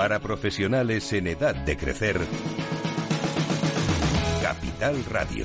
[0.00, 2.18] Para profesionales en edad de crecer,
[4.40, 5.44] Capital Radio.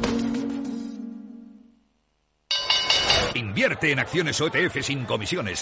[3.61, 5.61] Invierte en acciones OETF sin comisiones.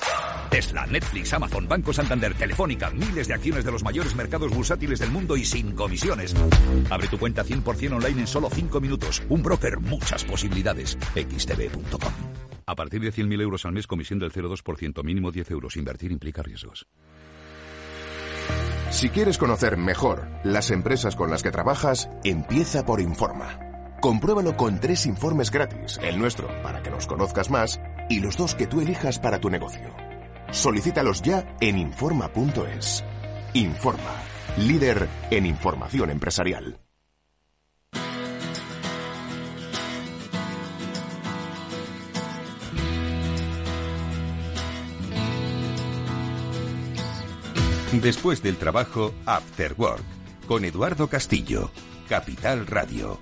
[0.49, 5.11] Tesla, Netflix, Amazon, Banco Santander, Telefónica, miles de acciones de los mayores mercados bursátiles del
[5.11, 6.33] mundo y sin comisiones.
[6.89, 9.21] Abre tu cuenta 100% online en solo 5 minutos.
[9.27, 10.97] Un broker, muchas posibilidades.
[11.13, 12.13] xtb.com.
[12.67, 15.75] A partir de 100.000 euros al mes, comisión del 0,2%, mínimo 10 euros.
[15.75, 16.87] Invertir implica riesgos.
[18.91, 23.59] Si quieres conocer mejor las empresas con las que trabajas, empieza por Informa.
[24.01, 28.55] Compruébalo con tres informes gratis, el nuestro para que nos conozcas más y los dos
[28.55, 29.95] que tú elijas para tu negocio.
[30.51, 33.03] Solicítalos ya en Informa.es.
[33.53, 34.23] Informa,
[34.57, 36.79] líder en información empresarial.
[47.91, 50.03] Después del trabajo, After Work,
[50.47, 51.71] con Eduardo Castillo,
[52.07, 53.19] Capital Radio.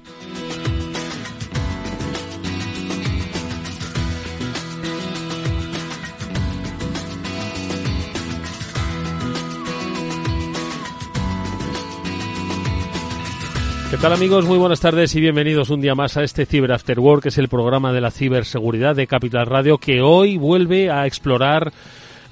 [13.89, 14.45] ¿Qué tal amigos?
[14.45, 17.37] Muy buenas tardes y bienvenidos un día más a este Cyber After Work, que es
[17.37, 21.71] el programa de la ciberseguridad de Capital Radio, que hoy vuelve a explorar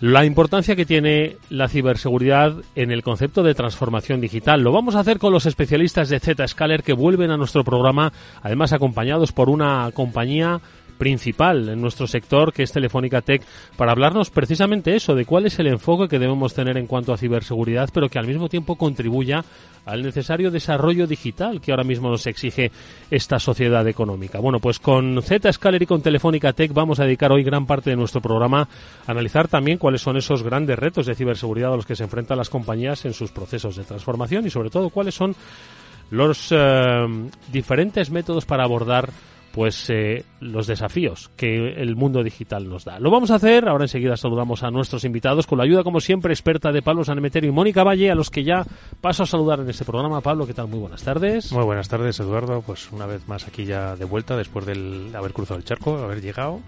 [0.02, 4.64] la importancia que tiene la ciberseguridad en el concepto de transformación digital.
[4.64, 8.11] Lo vamos a hacer con los especialistas de Zscaler que vuelven a nuestro programa,
[8.44, 10.60] además acompañados por una compañía
[10.98, 13.44] principal en nuestro sector, que es Telefónica Tech,
[13.78, 17.17] para hablarnos precisamente eso, de cuál es el enfoque que debemos tener en cuanto a
[17.17, 19.44] ciberseguridad, pero que al mismo tiempo contribuya
[19.86, 22.72] al necesario desarrollo digital que ahora mismo nos exige
[23.11, 24.39] esta sociedad económica.
[24.39, 27.95] Bueno, pues con Zscaler y con Telefónica Tech vamos a dedicar hoy gran parte de
[27.95, 28.67] nuestro programa
[29.06, 32.38] a analizar también cuáles son esos grandes retos de ciberseguridad a los que se enfrentan
[32.38, 35.36] las compañías en sus procesos de transformación y sobre todo cuáles son
[36.12, 36.58] los eh,
[37.52, 39.10] diferentes métodos para abordar
[39.55, 42.99] pues eh, los desafíos que el mundo digital nos da.
[42.99, 46.33] Lo vamos a hacer, ahora enseguida saludamos a nuestros invitados con la ayuda como siempre
[46.33, 48.65] experta de Pablo Sanemeterio y Mónica Valle, a los que ya
[48.99, 50.20] paso a saludar en este programa.
[50.20, 50.67] Pablo, ¿qué tal?
[50.67, 51.54] Muy buenas tardes.
[51.54, 52.61] Muy buenas tardes, Eduardo.
[52.64, 56.21] Pues una vez más aquí ya de vuelta después de haber cruzado el charco, haber
[56.21, 56.60] llegado.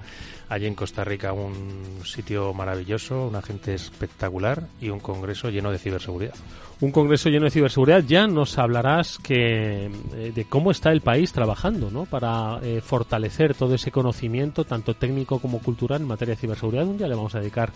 [0.49, 5.77] Allí en Costa Rica un sitio maravilloso, una gente espectacular y un congreso lleno de
[5.77, 6.35] ciberseguridad
[6.79, 8.03] un congreso lleno de ciberseguridad.
[8.03, 12.05] Ya nos hablarás que, eh, de cómo está el país trabajando ¿no?
[12.05, 16.85] para eh, fortalecer todo ese conocimiento, tanto técnico como cultural, en materia de ciberseguridad.
[16.85, 17.71] Un día le vamos a dedicar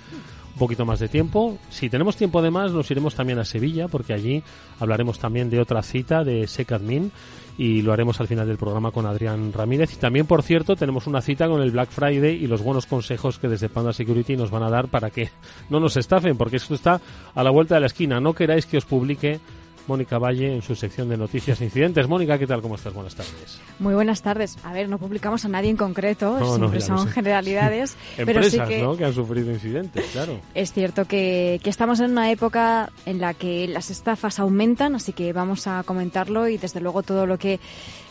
[0.54, 1.58] un poquito más de tiempo.
[1.70, 4.44] Si tenemos tiempo además, nos iremos también a Sevilla, porque allí
[4.80, 7.12] hablaremos también de otra cita de SecAdmin
[7.58, 9.94] y lo haremos al final del programa con Adrián Ramírez.
[9.94, 13.40] Y también, por cierto, tenemos una cita con el Black Friday y los buenos consejos
[13.40, 15.30] que desde Panda Security nos van a dar para que
[15.70, 17.02] no nos estafen, porque esto está
[17.34, 18.20] a la vuelta de la esquina.
[18.20, 19.40] No queráis que os publique
[19.88, 22.08] Mónica Valle en su sección de noticias e incidentes.
[22.08, 22.62] Mónica, ¿qué tal?
[22.62, 22.94] ¿Cómo estás?
[22.94, 23.60] Buenas tardes.
[23.80, 24.58] Muy buenas tardes.
[24.64, 27.98] A ver, no publicamos a nadie en concreto, siempre son generalidades.
[28.18, 28.96] pero sí que, ¿no?
[28.96, 30.40] que han sufrido incidentes, claro.
[30.54, 35.14] Es cierto que, que estamos en una época en la que las estafas aumentan, así
[35.14, 37.60] que vamos a comentarlo y desde luego todo lo que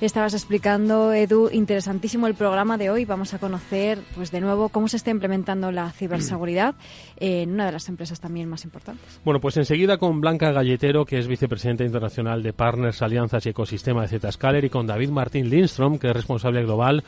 [0.00, 3.04] estabas explicando, Edu, interesantísimo el programa de hoy.
[3.04, 6.75] Vamos a conocer, pues de nuevo, cómo se está implementando la ciberseguridad
[7.16, 9.20] en una de las empresas también más importantes.
[9.25, 14.06] Bueno, pues enseguida con Blanca Galletero, que es vicepresidenta internacional de Partners, Alianzas y Ecosistema
[14.06, 17.04] de Zscaler, y con David Martín Lindstrom, que es responsable global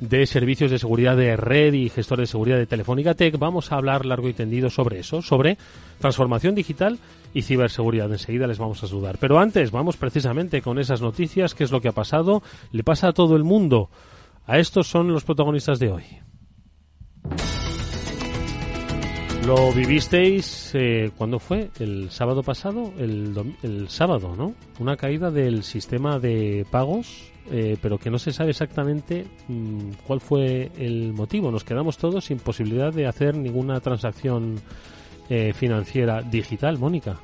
[0.00, 3.76] de servicios de seguridad de red y gestor de seguridad de Telefónica Tech, vamos a
[3.76, 5.56] hablar largo y tendido sobre eso, sobre
[5.98, 6.98] transformación digital
[7.32, 8.10] y ciberseguridad.
[8.10, 9.18] Enseguida les vamos a saludar.
[9.18, 12.42] Pero antes, vamos precisamente con esas noticias, qué es lo que ha pasado,
[12.72, 13.90] le pasa a todo el mundo.
[14.46, 16.04] A estos son los protagonistas de hoy.
[19.46, 21.70] Lo vivisteis, eh, ¿cuándo fue?
[21.78, 22.92] ¿El sábado pasado?
[22.98, 24.54] El, el sábado, ¿no?
[24.80, 30.20] Una caída del sistema de pagos eh, pero que no se sabe exactamente mm, cuál
[30.20, 31.50] fue el motivo.
[31.50, 34.56] Nos quedamos todos sin posibilidad de hacer ninguna transacción
[35.28, 37.20] eh, financiera digital, Mónica.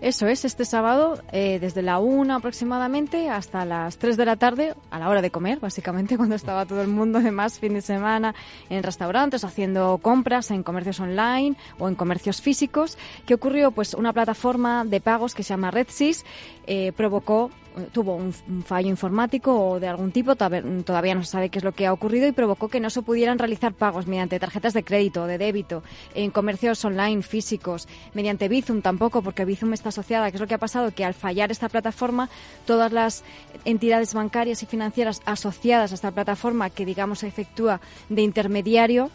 [0.00, 4.74] Eso es, este sábado, eh, desde la 1 aproximadamente hasta las 3 de la tarde,
[4.90, 7.80] a la hora de comer, básicamente, cuando estaba todo el mundo de más fin de
[7.80, 8.32] semana
[8.70, 12.96] en restaurantes, haciendo compras en comercios online o en comercios físicos.
[13.26, 13.72] ¿Qué ocurrió?
[13.72, 16.24] Pues una plataforma de pagos que se llama RedSys
[16.68, 17.50] eh, provocó
[17.92, 18.32] tuvo un,
[18.64, 21.92] fallo informático o de algún tipo, todavía no se sabe qué es lo que ha
[21.92, 25.38] ocurrido y provocó que no se pudieran realizar pagos mediante tarjetas de crédito o de
[25.38, 25.82] débito
[26.14, 30.30] en comercios online físicos, mediante Bizum tampoco, porque Bizum está asociada.
[30.30, 30.92] ¿Qué es lo que ha pasado?
[30.92, 32.28] Que al fallar esta plataforma,
[32.66, 33.24] todas las
[33.64, 39.10] entidades bancarias y financieras asociadas a esta plataforma que, digamos, efectúa de intermediario,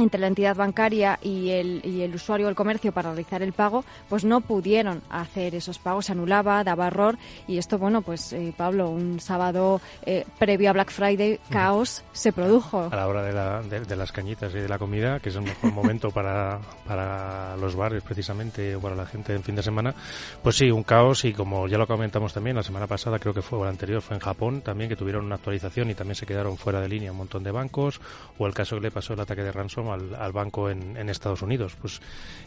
[0.00, 3.84] entre la entidad bancaria y el, y el usuario del comercio para realizar el pago,
[4.08, 8.52] pues no pudieron hacer esos pagos, se anulaba, daba error y esto, bueno, pues eh,
[8.56, 12.88] Pablo, un sábado eh, previo a Black Friday, caos se produjo.
[12.90, 15.42] A la hora de, la, de, las cañitas y de la comida, que es el
[15.42, 19.94] mejor momento para, para los barrios precisamente o para la gente en fin de semana,
[20.42, 23.42] pues sí, un caos y como ya lo comentamos también la semana pasada, creo que
[23.42, 26.26] fue o la anterior, fue en Japón también, que tuvieron una actualización y también se
[26.26, 28.00] quedaron fuera de línea un montón de bancos,
[28.38, 31.76] o el caso que le pasó el ataque de ransom al, banco en, Estados Unidos.
[31.80, 32.00] Pues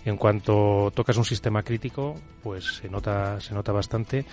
[0.05, 4.25] en cuanto tocas un sistema crítico, pues se nota, se nota bastante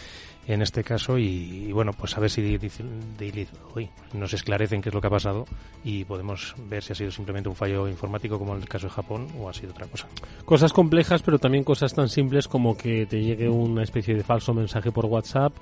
[0.46, 2.58] en este caso y, bueno, pues a ver si
[3.74, 5.44] hoy nos esclarecen qué es lo que ha pasado
[5.84, 8.92] y podemos ver si ha sido simplemente un fallo informático como en el caso de
[8.92, 10.08] Japón o ha sido otra cosa.
[10.44, 14.54] Cosas complejas, pero también cosas tan simples como que te llegue una especie de falso
[14.54, 15.52] mensaje por WhatsApp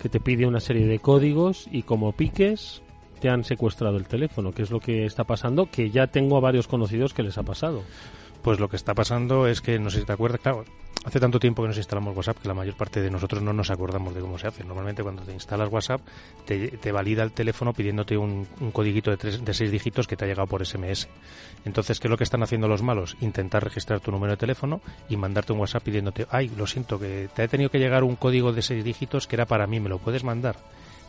[0.00, 2.82] que te pide una serie de códigos y como piques
[3.22, 6.40] te han secuestrado el teléfono, que es lo que está pasando, que ya tengo a
[6.40, 7.84] varios conocidos que les ha pasado.
[8.42, 10.64] Pues lo que está pasando es que, no sé si te acuerdas, claro,
[11.04, 13.70] hace tanto tiempo que nos instalamos WhatsApp que la mayor parte de nosotros no nos
[13.70, 14.64] acordamos de cómo se hace.
[14.64, 16.00] Normalmente cuando te instalas WhatsApp
[16.44, 20.24] te, valida el teléfono pidiéndote un, un codiguito de, tres, de seis dígitos que te
[20.24, 21.06] ha llegado por SMS.
[21.64, 23.16] Entonces, ¿qué es lo que están haciendo los malos?
[23.20, 27.28] Intentar registrar tu número de teléfono y mandarte un WhatsApp pidiéndote, ay, lo siento, que
[27.32, 29.88] te ha tenido que llegar un código de seis dígitos que era para mí, ¿me
[29.88, 30.56] lo puedes mandar?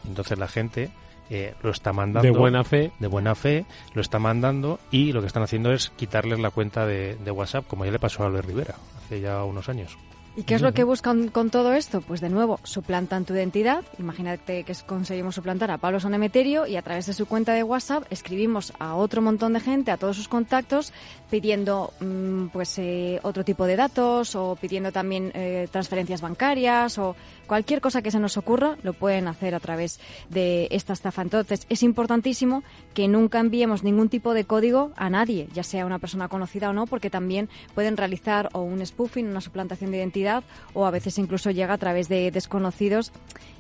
[0.06, 0.92] Entonces la gente
[1.34, 2.22] eh, lo está mandando.
[2.22, 2.92] De buena fe.
[3.00, 3.66] De buena fe,
[3.96, 7.66] lo está mandando y lo que están haciendo es quitarles la cuenta de, de WhatsApp,
[7.68, 9.98] como ya le pasó a Albert Rivera hace ya unos años.
[10.36, 12.02] ¿Y qué es lo que buscan con todo esto?
[12.02, 13.84] Pues de nuevo, suplantan tu identidad.
[14.00, 18.06] Imagínate que conseguimos suplantar a Pablo Sonemeterio y a través de su cuenta de WhatsApp
[18.10, 20.92] escribimos a otro montón de gente, a todos sus contactos,
[21.30, 27.16] pidiendo mm, pues eh, otro tipo de datos o pidiendo también eh, transferencias bancarias o
[27.48, 30.00] cualquier cosa que se nos ocurra lo pueden hacer a través
[30.30, 31.22] de esta estafa.
[31.22, 32.64] Entonces es importantísimo
[32.94, 36.74] que nunca enviemos ningún tipo de código a nadie, ya sea una persona conocida o
[36.74, 40.44] no, porque también pueden realizar o un spoofing, una suplantación de identidad
[40.74, 43.12] o a veces incluso llega a través de desconocidos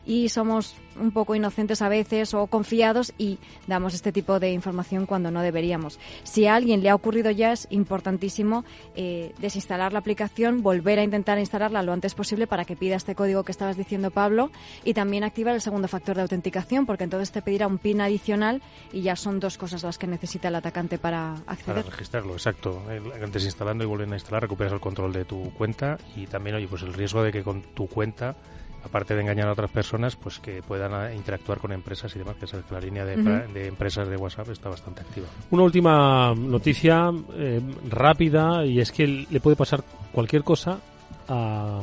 [0.05, 5.05] y somos un poco inocentes a veces o confiados y damos este tipo de información
[5.05, 5.99] cuando no deberíamos.
[6.23, 8.63] Si a alguien le ha ocurrido ya es importantísimo
[8.95, 13.15] eh, desinstalar la aplicación, volver a intentar instalarla lo antes posible para que pida este
[13.15, 14.51] código que estabas diciendo Pablo
[14.83, 18.61] y también activar el segundo factor de autenticación porque entonces te pedirá un PIN adicional
[18.91, 21.83] y ya son dos cosas las que necesita el atacante para acceder.
[21.83, 22.83] Para registrarlo, exacto.
[23.31, 26.83] Desinstalando y volviendo a instalar recuperas el control de tu cuenta y también, oye, pues
[26.83, 28.35] el riesgo de que con tu cuenta
[28.83, 32.35] aparte de engañar a otras personas, pues que puedan ah, interactuar con empresas y demás,
[32.37, 35.27] que es que la línea de, empresas de WhatsApp está bastante activa.
[35.51, 40.79] Una última noticia eh, rápida y es que le puede pasar cualquier cosa
[41.27, 41.81] a,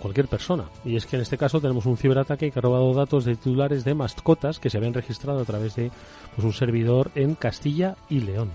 [0.00, 0.64] cualquier persona.
[0.84, 3.84] Y es que en este caso tenemos un ciberataque que ha robado datos de titulares
[3.84, 5.90] de mascotas que se habían registrado a través de
[6.34, 8.50] pues, un servidor en Castilla y León.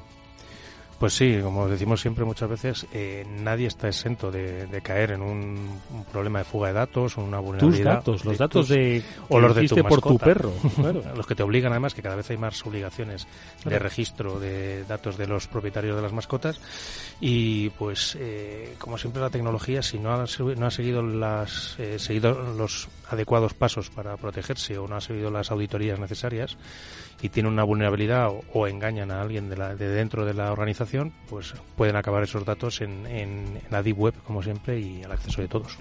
[1.06, 5.80] Pues sí, como decimos siempre muchas veces, eh, nadie está exento de, caer en un,
[6.12, 8.02] problema de fuga de datos o una vulnerabilidad.
[8.04, 10.52] Tus datos, los datos de o los de tu por tu perro,
[11.16, 13.28] los que te obligan además que cada vez hay más obligaciones
[13.64, 16.60] de registro de datos de los propietarios de las mascotas.
[17.22, 20.26] Y pues eh, como siempre la tecnología si no ha,
[20.58, 25.32] no ha seguido las eh, seguido los adecuados pasos para protegerse o no ha seguido
[25.32, 26.58] las auditorías necesarias
[27.22, 31.14] y tiene una vulnerabilidad o, engañan a alguien de, la, de, dentro de la organización,
[31.30, 35.42] pues pueden acabar esos datos en, en, la Deep Web, como siempre, y al acceso
[35.42, 35.78] de todos.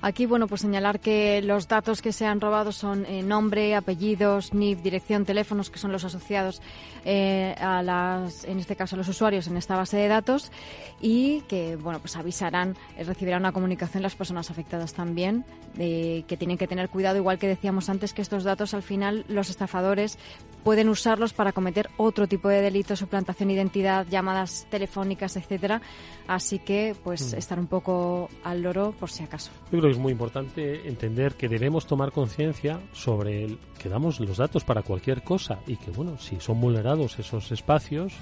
[0.00, 4.54] Aquí, bueno, pues señalar que los datos que se han robado son eh, nombre, apellidos,
[4.54, 6.62] NIF, dirección, teléfonos, que son los asociados
[7.04, 10.52] eh, a las, en este caso, a los usuarios en esta base de datos
[11.00, 15.44] y que, bueno, pues avisarán, eh, recibirán una comunicación las personas afectadas también,
[15.76, 19.48] que tienen que tener cuidado, igual que decíamos antes, que estos datos al final los
[19.48, 20.18] estafadores
[20.68, 25.80] pueden usarlos para cometer otro tipo de delitos, suplantación de identidad, llamadas telefónicas, etcétera.
[26.26, 27.38] Así que, pues, mm.
[27.38, 29.50] estar un poco al loro por si acaso.
[29.72, 34.20] Yo creo que es muy importante entender que debemos tomar conciencia sobre el, que damos
[34.20, 38.12] los datos para cualquier cosa y que, bueno, si son vulnerados esos espacios,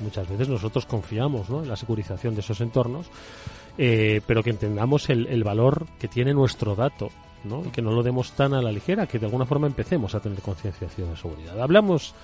[0.00, 3.06] muchas veces nosotros confiamos en la securización de esos entornos,
[3.78, 7.10] eh, pero que entendamos el, el, valor que tiene nuestro dato
[7.44, 10.20] y que no lo demos tan a la ligera, que de alguna forma empecemos a
[10.20, 11.60] tener concienciación de seguridad.
[11.60, 12.14] Hablamos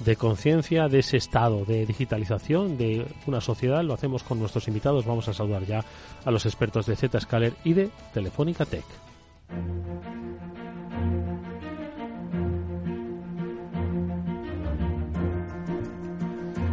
[0.00, 5.06] de conciencia, de ese estado de digitalización de una sociedad, lo hacemos con nuestros invitados.
[5.06, 5.84] Vamos a saludar ya
[6.24, 8.84] a los expertos de Zscaler y de Telefónica Tech.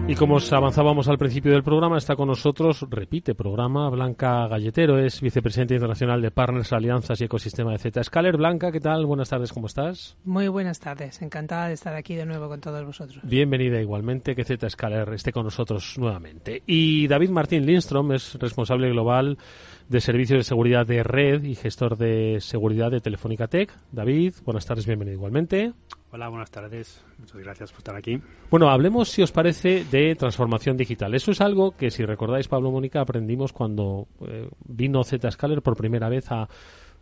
[0.08, 5.00] Y como os avanzábamos al principio del programa, está con nosotros, repite programa, Blanca Galletero,
[5.00, 8.38] es vicepresidenta internacional de Partners, Alianzas y Ecosistema de Zscaler.
[8.38, 9.08] Blanca, ¿qué tal?
[9.08, 10.16] Buenas tardes, ¿cómo estás?
[10.24, 13.20] Muy buenas tardes, encantada de estar aquí de nuevo con todos vosotros.
[13.24, 16.62] Bienvenida igualmente, que Zscaler esté con nosotros nuevamente.
[16.68, 19.40] Y David Martín Lindstrom es responsable global
[19.90, 23.76] de Servicios de Seguridad de Red y gestor de seguridad de Telefónica Tech.
[23.92, 25.74] David, buenas tardes, bienvenido igualmente.
[26.16, 27.04] Hola, buenas tardes.
[27.18, 28.22] Muchas gracias por estar aquí.
[28.50, 31.14] Bueno, hablemos, si os parece, de transformación digital.
[31.14, 36.08] Eso es algo que, si recordáis, Pablo Mónica, aprendimos cuando eh, vino Zscaler por primera
[36.08, 36.48] vez a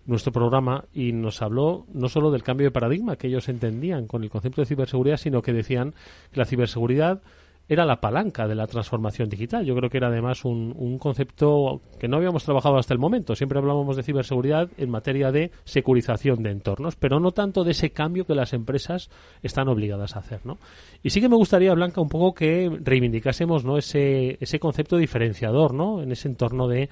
[0.07, 4.23] nuestro programa y nos habló no solo del cambio de paradigma que ellos entendían con
[4.23, 5.93] el concepto de ciberseguridad, sino que decían
[6.31, 7.21] que la ciberseguridad
[7.69, 9.65] era la palanca de la transformación digital.
[9.65, 13.35] Yo creo que era además un, concepto que no habíamos trabajado hasta el momento.
[13.35, 17.91] Siempre hablábamos de ciberseguridad en materia de securización de entornos, pero no tanto de ese
[17.91, 19.09] cambio que las empresas
[19.41, 20.41] están obligadas a hacer.
[20.45, 20.57] ¿no?
[21.01, 23.77] Y sí que me gustaría, Blanca, un poco que reivindicásemos ¿no?
[23.77, 26.01] ese, ese concepto diferenciador ¿no?
[26.01, 26.89] en ese entorno de,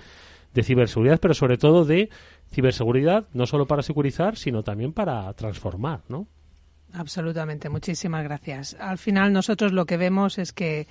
[0.53, 2.09] de ciberseguridad, pero sobre todo de
[2.49, 6.01] ciberseguridad, no solo para securizar, sino también para transformar.
[6.07, 6.27] ¿no?
[6.93, 8.75] Absolutamente, muchísimas gracias.
[8.79, 10.87] Al final nosotros lo que vemos es que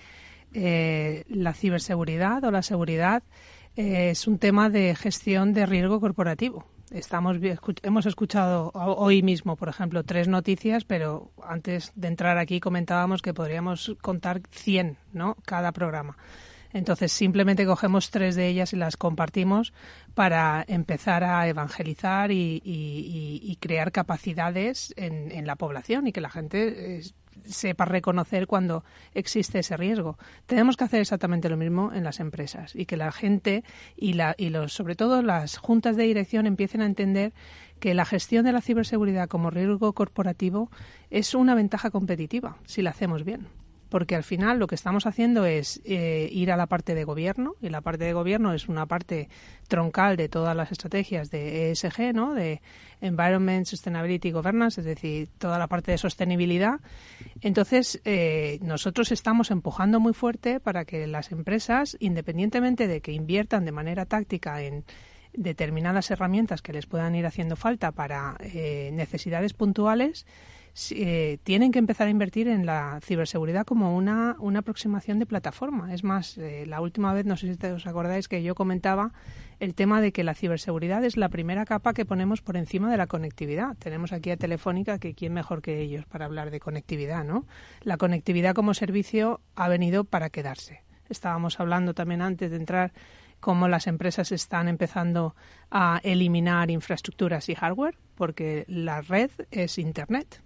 [0.53, 3.23] eh, la ciberseguridad o la seguridad
[3.77, 6.65] eh, es un tema de gestión de riesgo corporativo.
[6.91, 7.37] Estamos
[7.83, 13.33] hemos escuchado hoy mismo, por ejemplo, tres noticias, pero antes de entrar aquí comentábamos que
[13.33, 15.37] podríamos contar 100, ¿no?
[15.45, 16.17] Cada programa.
[16.73, 19.73] Entonces simplemente cogemos tres de ellas y las compartimos
[20.15, 27.03] para empezar a evangelizar y, crear capacidades en, la población y que la gente eh,
[27.47, 28.85] sepa reconocer cuando
[29.15, 30.19] existe ese riesgo.
[30.47, 33.65] Tenemos que hacer exactamente lo mismo en las empresas y que la gente
[33.97, 37.33] y, la, y los, sobre todo las juntas de dirección empiecen a entender
[37.81, 40.71] que la gestión de la ciberseguridad como riesgo corporativo
[41.11, 43.49] es una ventaja competitiva si la hacemos bien
[43.91, 47.57] porque al final lo que estamos haciendo es eh, ir a la parte de gobierno
[47.61, 49.29] y la parte de gobierno es una parte
[49.69, 52.33] troncal de todas las estrategias de ESG, ¿no?
[52.33, 52.63] De
[53.01, 56.81] Environment, Sustainability, Governance, es decir, toda la parte de sostenibilidad.
[57.41, 63.65] Entonces, eh, nosotros estamos empujando muy fuerte para que las empresas, independientemente de que inviertan
[63.65, 64.85] de manera táctica en
[65.33, 70.27] determinadas herramientas que les puedan ir haciendo falta para eh, necesidades puntuales,
[70.91, 75.93] eh, tienen que empezar a invertir en la ciberseguridad como una, una aproximación de plataforma.
[75.93, 79.13] Es más, eh, la última vez, no sé si os acordáis, que yo comentaba
[79.59, 82.97] el tema de que la ciberseguridad es la primera capa que ponemos por encima de
[82.97, 83.77] la conectividad.
[83.79, 87.47] Tenemos aquí a Telefónica, que quién mejor que ellos para hablar de conectividad, ¿no?
[87.83, 90.83] La conectividad como servicio ha venido para quedarse.
[91.09, 92.93] Estábamos hablando también antes de entrar
[93.41, 95.35] cómo las empresas están empezando
[95.71, 100.43] a eliminar infraestructuras y hardware, porque la red es Internet.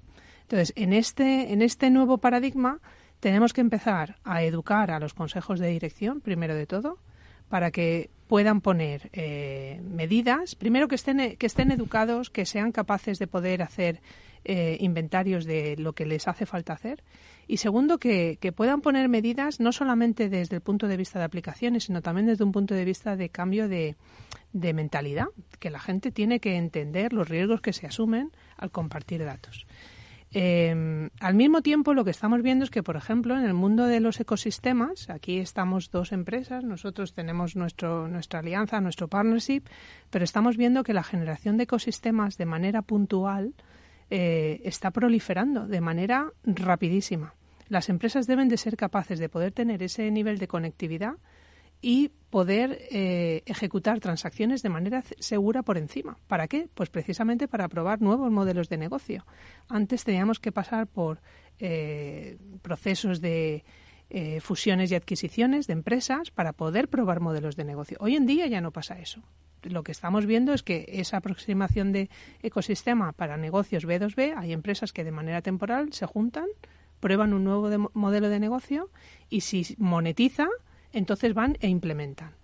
[0.55, 2.79] Entonces, en este, en este nuevo paradigma
[3.19, 7.01] tenemos que empezar a educar a los consejos de dirección, primero de todo,
[7.49, 13.19] para que puedan poner eh, medidas, primero que estén, que estén educados, que sean capaces
[13.19, 14.01] de poder hacer
[14.45, 17.03] eh, inventarios de lo que les hace falta hacer,
[17.49, 21.25] y segundo, que, que, puedan poner medidas no solamente desde el punto de vista de
[21.25, 23.97] aplicaciones, sino también desde un punto de vista de cambio de,
[24.53, 25.27] de mentalidad,
[25.59, 29.67] que la gente tiene que entender los riesgos que se asumen al compartir datos.
[30.37, 33.87] Eh, al mismo tiempo, lo que estamos viendo es que, por ejemplo, en el mundo
[33.87, 39.62] de los ecosistemas, aquí estamos dos empresas, nosotros tenemos nuestro, nuestra alianza, nuestro partnership,
[40.11, 43.55] pero estamos viendo que la generación de ecosistemas de manera puntual
[44.11, 47.35] eh, está proliferando de manera rapidísima.
[47.69, 51.14] Las empresas deben de ser capaces de poder tener ese nivel de conectividad
[51.85, 56.17] y poder eh, ejecutar transacciones de manera segura por encima.
[56.26, 56.67] ¿Para qué?
[56.73, 59.26] Pues precisamente para probar nuevos modelos de negocio.
[59.69, 61.21] Antes teníamos que pasar por
[61.59, 63.64] eh, procesos de
[64.09, 67.99] eh, fusiones y adquisiciones de empresas para poder probar modelos de negocio.
[68.00, 69.23] Hoy en día ya no pasa eso.
[69.62, 72.09] Lo que estamos viendo es que esa aproximación de
[72.43, 76.47] ecosistema para negocios B2B, hay empresas que de manera temporal se juntan,
[77.00, 78.88] prueban un nuevo modelo de negocio
[79.29, 80.49] y si monetiza,
[80.95, 82.35] entonces van e implementan.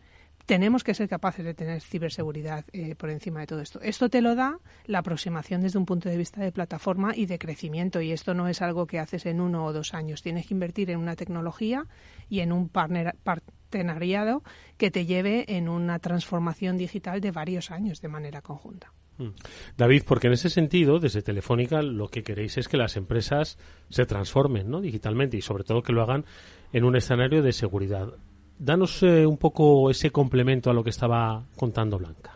[0.51, 3.81] tenemos que ser capaces de tener ciberseguridad eh, por encima de todo esto.
[3.83, 7.39] Esto te lo da la aproximación desde un punto de vista de plataforma y de
[7.39, 10.23] crecimiento y esto no es algo que haces en uno o dos años.
[10.23, 11.87] Tienes que invertir en una tecnología
[12.29, 14.43] y en un partenariado
[14.77, 18.93] que te lleve en una transformación digital de varios años de manera conjunta.
[19.19, 19.29] Mm.
[19.77, 23.57] David, porque en ese sentido, desde Telefónica, lo que queréis es que las empresas
[23.89, 24.81] se transformen ¿no?
[24.81, 26.25] digitalmente y sobre todo que lo hagan
[26.73, 28.15] en un escenario de seguridad.
[28.63, 32.35] Danos eh, un poco ese complemento a lo que estaba contando Blanca.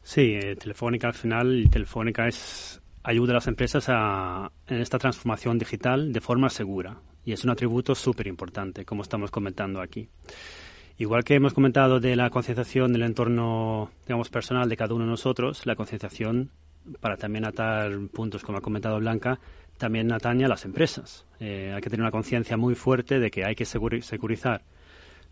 [0.00, 6.12] Sí, eh, Telefónica al final, Telefónica es ayuda a las empresas en esta transformación digital
[6.12, 10.08] de forma segura y es un atributo súper importante, como estamos comentando aquí.
[10.98, 15.10] Igual que hemos comentado de la concienciación del entorno, digamos, personal de cada uno de
[15.10, 16.52] nosotros, la concienciación,
[17.00, 19.40] para también atar puntos, como ha comentado Blanca,
[19.78, 21.26] también atañe a las empresas.
[21.40, 24.62] Eh, hay que tener una conciencia muy fuerte de que hay que securizar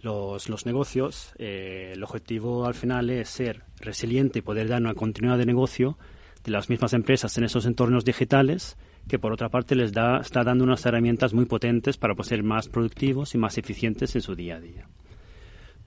[0.06, 1.34] los, negocios.
[1.38, 5.98] Eh, el objetivo al final es ser resiliente y poder dar una continuidad de negocio
[6.44, 10.42] de las mismas empresas en esos entornos digitales que por otra parte les da, está
[10.42, 14.56] dando unas herramientas muy potentes para ser más productivos y más eficientes en su día
[14.56, 14.88] a día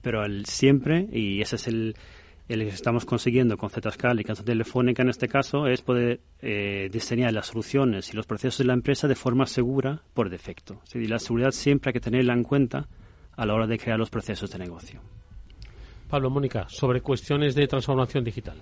[0.02, 1.94] pero el siempre, y ese es el,
[2.48, 6.88] el que estamos consiguiendo con Zscaler y con Telefónica en este caso, es poder eh,
[6.90, 10.80] diseñar las soluciones y los procesos de la empresa de forma segura por defecto.
[10.94, 12.88] La seguridad siempre hay que tenerla en cuenta
[13.40, 15.00] a la hora de crear los procesos de negocio.
[16.10, 18.60] Pablo, Mónica, sobre cuestiones de transformación digital.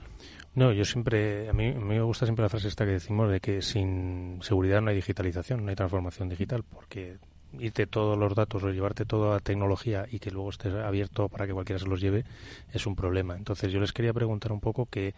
[0.54, 3.28] No, yo siempre, a mí, a mí, me gusta siempre la frase esta que decimos
[3.28, 7.16] de que sin seguridad no hay digitalización, no hay transformación digital, porque
[7.58, 11.48] irte todos los datos o llevarte toda la tecnología y que luego esté abierto para
[11.48, 12.24] que cualquiera se los lleve
[12.72, 13.34] es un problema.
[13.36, 15.12] Entonces yo les quería preguntar un poco qué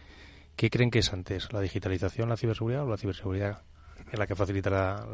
[0.55, 3.61] creen que es antes, la digitalización, la ciberseguridad o la ciberseguridad
[4.11, 5.05] en la que facilitará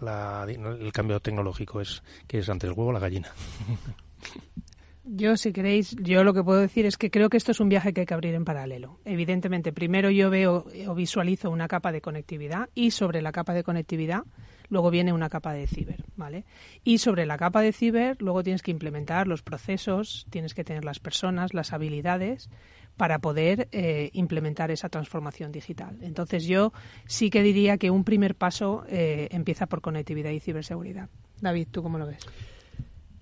[0.00, 3.28] la, el cambio tecnológico es que es antes el huevo la gallina.
[5.04, 7.68] Yo, si queréis, yo lo que puedo decir es que creo que esto es un
[7.68, 9.00] viaje que hay que abrir en paralelo.
[9.04, 13.64] Evidentemente, primero yo veo o visualizo una capa de conectividad y sobre la capa de
[13.64, 14.22] conectividad
[14.68, 16.44] luego viene una capa de ciber, ¿vale?
[16.84, 20.84] Y sobre la capa de ciber, luego tienes que implementar los procesos, tienes que tener
[20.84, 22.48] las personas, las habilidades
[22.96, 25.96] para poder eh, implementar esa transformación digital.
[26.02, 26.72] Entonces yo
[27.06, 31.08] sí que diría que un primer paso eh, empieza por conectividad y ciberseguridad.
[31.40, 32.26] David, ¿tú cómo lo ves?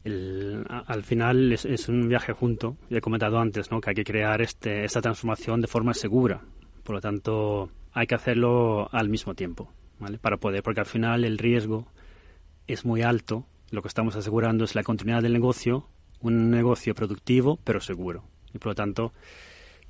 [0.03, 2.77] al final es, un viaje junto.
[2.89, 3.81] Ya he comentado antes ¿no?
[3.81, 6.40] que hay que crear este, esta transformación de forma segura.
[6.85, 9.71] Por lo tanto, hay que hacerlo al mismo tiempo.
[10.23, 11.87] Para poder, porque al final el riesgo
[12.66, 13.44] es muy alto.
[13.71, 15.87] Lo que estamos asegurando es la continuidad del negocio,
[16.21, 18.25] un negocio productivo pero seguro.
[18.55, 19.12] Y por lo tanto,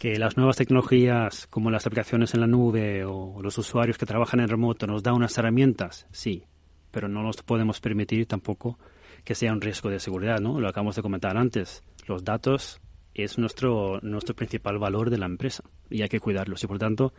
[0.00, 4.40] que las nuevas tecnologías como las aplicaciones en la nube o los usuarios que trabajan
[4.40, 6.46] en remoto nos dan unas herramientas, sí,
[6.90, 8.78] pero no nos podemos permitir tampoco
[9.24, 10.58] que sea un riesgo de seguridad, ¿no?
[10.58, 11.84] Lo acabamos de comentar antes.
[12.06, 12.80] Los datos
[13.12, 16.64] es nuestro, nuestro principal valor de la empresa y hay que cuidarlos.
[16.64, 17.12] Y por tanto,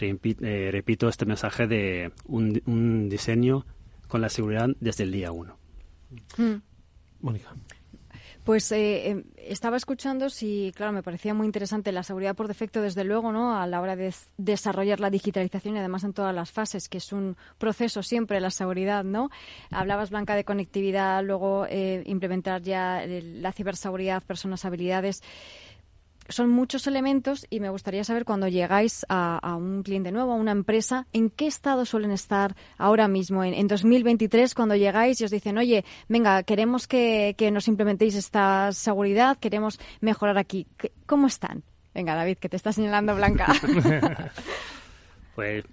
[0.00, 3.66] eh, repito, este mensaje de un, diseño
[4.08, 5.58] con la seguridad desde el día uno.
[6.38, 6.54] Mm.
[7.20, 7.54] Mónica.
[8.44, 12.82] Pues eh, em, estaba escuchando, sí, claro, me parecía muy interesante la seguridad por defecto,
[12.82, 13.58] desde luego, ¿no?
[13.58, 17.10] A la hora de desarrollar la digitalización y además en todas las fases, que es
[17.14, 19.30] un proceso siempre la seguridad, ¿no?
[19.70, 25.22] Hablabas, Blanca, de conectividad, luego eh, implementar ya la ciberseguridad, personas, habilidades
[26.28, 30.52] son muchos elementos y me gustaría saber cuando llegáis a, un cliente nuevo, a una
[30.52, 35.58] empresa, en qué estado suelen estar ahora mismo, en, 2023, cuando llegáis y os dicen,
[35.58, 40.66] oye, venga, queremos que, nos implementéis esta seguridad, queremos mejorar aquí.
[41.06, 41.62] ¿Cómo están?
[41.94, 43.46] Venga, David, que te está señalando Blanca.
[45.34, 45.64] pues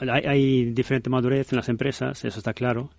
[0.00, 2.90] hay, hay, diferente madurez en las empresas, eso está claro.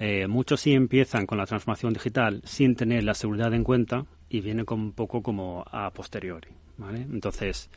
[0.00, 4.40] Eh, muchos sí empiezan con la transformación digital sin tener la seguridad en cuenta y
[4.40, 6.48] viene con un poco como a posteriori.
[6.76, 7.02] ¿vale?
[7.02, 7.70] Entonces,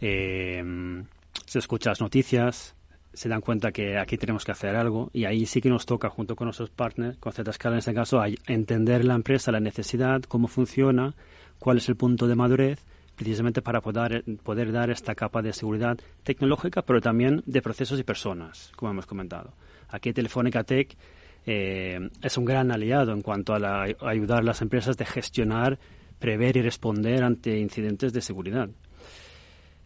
[0.00, 0.62] eh,
[1.46, 2.74] se escuchan las noticias,
[3.12, 6.10] se dan cuenta que aquí tenemos que hacer algo y ahí sí que nos toca,
[6.10, 10.48] junto con nuestros partners, con escala en este caso, entender la empresa, la necesidad, cómo
[10.48, 11.14] funciona,
[11.58, 12.84] cuál es el punto de madurez,
[13.16, 18.04] precisamente para poder, poder dar esta capa de seguridad tecnológica, pero también de procesos y
[18.04, 19.54] personas, como hemos comentado.
[19.88, 20.94] Aquí Telefónica Tech
[21.46, 25.78] eh, es un gran aliado en cuanto a, ayudar a las empresas de gestionar,
[26.18, 28.68] prever y responder ante incidentes de seguridad.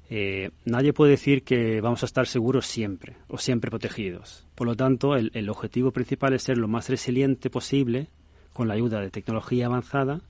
[0.08, 4.46] Eh, nadie puede decir que vamos a estar seguros siempre o siempre protegidos.
[4.54, 8.08] Por lo tanto, el, objetivo principal es ser lo más resiliente posible
[8.52, 10.22] con la ayuda de tecnología avanzada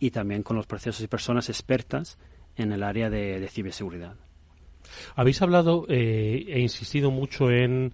[0.00, 2.18] y también con los procesos y personas expertas
[2.56, 4.16] en el área de, ciberseguridad.
[5.14, 7.92] Habéis hablado eh, e insistido mucho en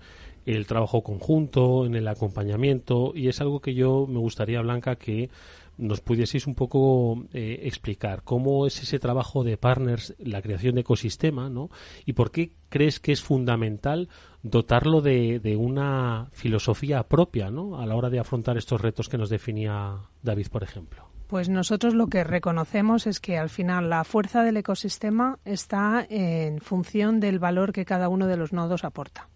[0.56, 5.28] el trabajo conjunto, en el acompañamiento, y es algo que yo me gustaría, Blanca, que
[5.76, 10.80] nos pudieseis un poco eh, explicar cómo es ese trabajo de partners, la creación de
[10.80, 11.68] ecosistema, ¿no?
[12.04, 14.08] Y por qué crees que es fundamental
[14.42, 17.78] dotarlo de, de una filosofía propia, ¿no?
[17.78, 21.08] A la hora de afrontar estos retos que nos definía David, por ejemplo.
[21.28, 26.58] Pues nosotros lo que reconocemos es que al final la fuerza del ecosistema está en
[26.60, 29.28] función del valor que cada uno de los nodos aporta.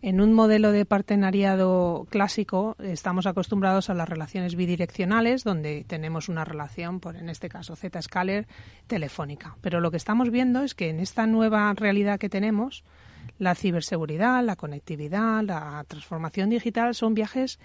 [0.00, 6.44] En un modelo de partenariado clásico estamos acostumbrados a las relaciones bidireccionales, donde tenemos una
[6.44, 8.46] relación, por en este caso Zscaler,
[8.86, 9.56] telefónica.
[9.60, 12.84] Pero lo que estamos viendo es que en esta nueva realidad que tenemos,
[13.38, 17.58] la ciberseguridad, la conectividad, la transformación digital son viajes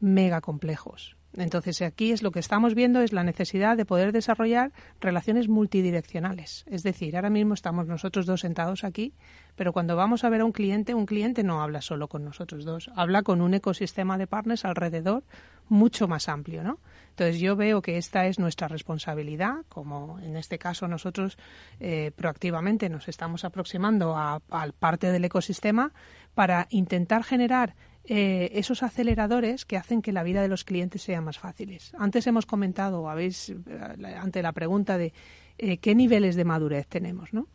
[0.00, 1.16] mega complejos.
[1.36, 6.64] Entonces, aquí es lo que estamos viendo es la necesidad de poder desarrollar relaciones multidireccionales.
[6.66, 9.12] Es decir, ahora mismo estamos nosotros dos sentados aquí,
[9.54, 12.64] pero cuando vamos a ver a un cliente, un cliente no habla solo con nosotros
[12.64, 15.24] dos, habla con un ecosistema de partners alrededor
[15.68, 16.78] mucho más amplio, ¿no?
[17.10, 21.38] Entonces yo veo que esta es nuestra responsabilidad, como en este caso nosotros
[21.80, 25.92] eh, proactivamente nos estamos aproximando a, a parte del ecosistema
[26.34, 27.74] para intentar generar
[28.08, 31.92] eh, esos aceleradores que hacen que la vida de los clientes sea más fáciles.
[31.98, 33.56] Antes hemos comentado, habéis, eh,
[34.16, 35.12] ante la pregunta de
[35.58, 37.48] eh, qué niveles de madurez tenemos, ¿no?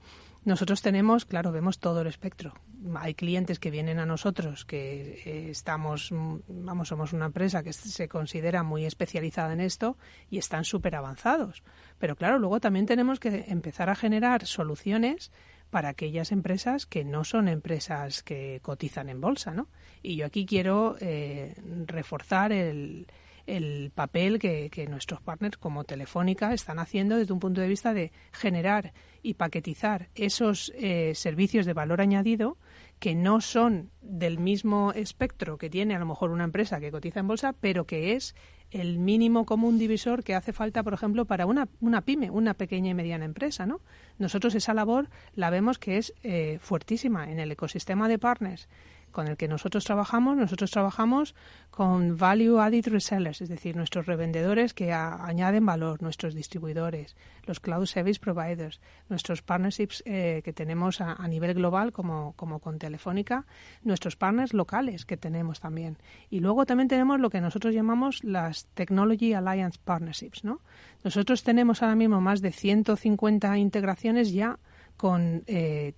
[0.44, 2.54] Nosotros tenemos, claro, vemos todo el espectro.
[2.96, 8.08] Hay clientes que vienen a nosotros que estamos, mm, vamos, somos una empresa que se
[8.08, 9.98] considera muy especializada en esto
[10.32, 11.64] y están súper avanzados.
[12.00, 15.32] Pero claro, luego también tenemos que empezar a generar soluciones
[15.72, 19.68] para aquellas empresas que no son empresas que cotizan en bolsa, ¿no?
[20.04, 21.56] Y yo aquí quiero eh,
[21.88, 23.08] reforzar el,
[23.48, 28.12] el papel que, nuestros partners como Telefónica están haciendo desde un punto de vista de
[28.32, 32.58] generar y paquetizar esos eh, servicios de valor añadido
[33.02, 37.20] que no son del mismo espectro que tiene a lo mejor una empresa que cotiza
[37.20, 38.36] en bolsa, pero que es
[38.70, 42.92] el mínimo común divisor que hace falta, por ejemplo, para una, una pyme, una pequeña
[42.92, 43.82] y mediana empresa, ¿no?
[44.20, 48.70] Nosotros esa labor la vemos que es eh, fuertísima en el ecosistema de partners
[49.12, 51.36] con el que nosotros trabajamos, nosotros trabajamos
[51.70, 57.86] con Value Added Resellers, es decir, nuestros revendedores que añaden valor, nuestros distribuidores, los Cloud
[57.86, 63.46] Service Providers, nuestros partnerships eh, que tenemos a, nivel global como, como con Telefónica,
[63.84, 65.98] nuestros partners locales que tenemos también.
[66.30, 70.44] Y luego también tenemos lo que nosotros llamamos las Technology Alliance Partnerships.
[70.44, 70.62] ¿no?
[71.04, 74.60] Nosotros tenemos ahora mismo más de 150 integraciones ya
[74.98, 75.94] con eh,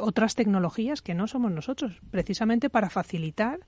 [0.00, 3.60] otras tecnologías que no somos nosotros, precisamente para facilitar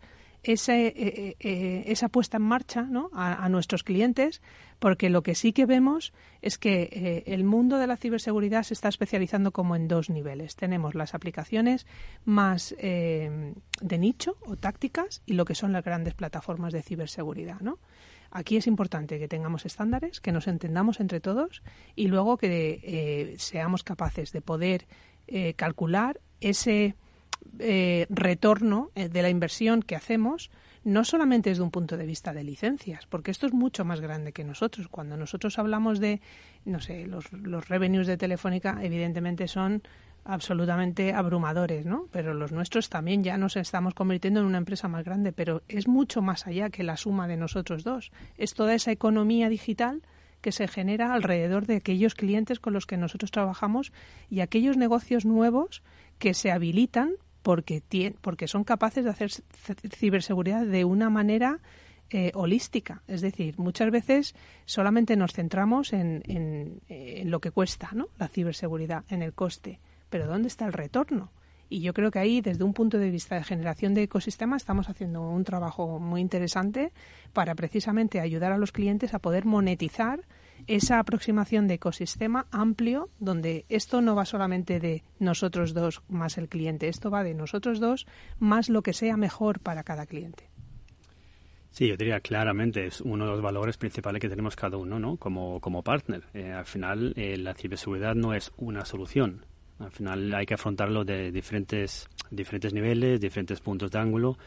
[0.44, 3.11] ese, eh, eh, eh, esa puesta en marcha ¿no?
[3.14, 4.42] a, nuestros clientes,
[4.79, 8.88] porque lo que sí que vemos es que el mundo de la ciberseguridad se está
[8.88, 10.57] especializando como en dos niveles.
[10.57, 11.87] Tenemos las aplicaciones
[12.24, 17.61] más de nicho o tácticas y lo que son las grandes plataformas de ciberseguridad.
[17.61, 17.79] ¿no?
[18.31, 21.62] Aquí es importante que tengamos estándares, que nos entendamos entre todos
[21.94, 24.87] y luego que seamos capaces de poder
[25.26, 26.94] eh, calcular ese
[27.58, 30.50] eh, retorno eh, de la inversión que hacemos
[30.84, 34.32] no solamente desde un punto de vista de licencias, porque esto es mucho más grande
[34.32, 34.88] que nosotros.
[34.88, 36.20] Cuando nosotros hablamos de,
[36.66, 39.82] no sé, los, los revenues de Telefónica, evidentemente son
[40.24, 42.08] absolutamente abrumadores, ¿no?
[42.10, 45.87] Pero los nuestros también ya nos estamos convirtiendo en una empresa más grande, pero es
[45.87, 48.10] mucho más allá que la suma de nosotros dos.
[48.37, 50.02] Es toda esa economía digital
[50.44, 53.94] que se genera alrededor de aquellos clientes con los que nosotros trabajamos
[54.28, 55.83] y aquellos negocios nuevos
[56.18, 57.83] que se habilitan porque,
[58.20, 59.30] porque son capaces de hacer
[59.96, 61.61] ciberseguridad de una manera
[62.11, 63.02] eh, holística.
[63.09, 64.35] Es decir, muchas veces
[64.66, 68.09] solamente nos centramos en, en, lo que cuesta ¿no?
[68.18, 69.80] la ciberseguridad, en el coste.
[70.11, 71.33] Pero ¿dónde está el retorno?
[71.68, 74.88] Y yo creo que ahí, desde un punto de vista de generación de ecosistema, estamos
[74.88, 76.92] haciendo un trabajo muy interesante
[77.33, 80.20] para precisamente ayudar a los clientes a poder monetizar
[80.66, 86.48] esa aproximación de ecosistema amplio, donde esto no va solamente de nosotros dos más el
[86.48, 88.07] cliente, esto va de nosotros dos
[88.38, 90.48] más lo que sea mejor para cada cliente.
[91.70, 95.16] Sí, yo diría claramente es uno de los valores principales que tenemos cada uno, ¿no?
[95.16, 96.22] Como, como partner.
[96.33, 99.44] Eh, al final, eh, la ciberseguridad no es una solución,
[99.78, 104.38] al final hay que afrontarlo de diferentes, diferentes niveles, diferentes puntos de ángulo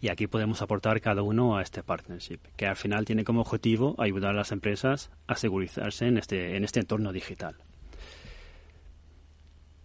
[0.00, 3.96] y aquí podemos aportar cada uno a este partnership, que al final tiene como objetivo
[3.98, 7.56] ayudar a las empresas a segurizarse en este, en este entorno digital.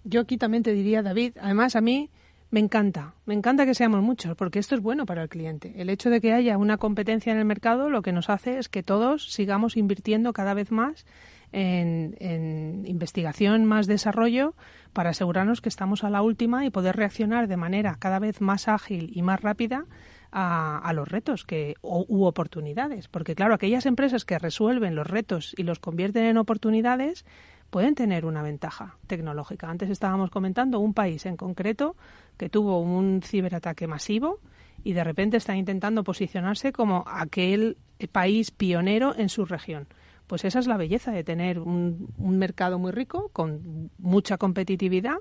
[0.04, 2.10] Yo aquí también te diría, David, además a mí
[2.52, 5.74] me encanta, me encanta que seamos muchos, porque esto es bueno para el cliente.
[5.78, 8.70] El hecho de que haya una competencia en el mercado lo que nos hace es
[8.70, 11.06] que todos sigamos invirtiendo cada vez más
[11.54, 14.56] en, investigación, más desarrollo,
[14.92, 18.68] para asegurarnos que estamos a la última y poder reaccionar de manera cada vez más
[18.68, 19.86] ágil y más rápida
[20.32, 23.08] a, los retos que, o, u oportunidades.
[23.08, 27.26] Porque claro, aquellas empresas que resuelven los retos y los convierten en oportunidades
[27.70, 29.70] pueden tener una ventaja tecnológica.
[29.70, 31.96] Antes estábamos comentando un país en concreto
[32.38, 34.40] que tuvo un ciberataque masivo
[34.84, 37.78] y de repente está intentando posicionarse como aquel
[38.12, 39.88] país pionero en su región.
[40.28, 45.18] Pues esa es la belleza de tener un, mercado muy rico con mucha competitividad.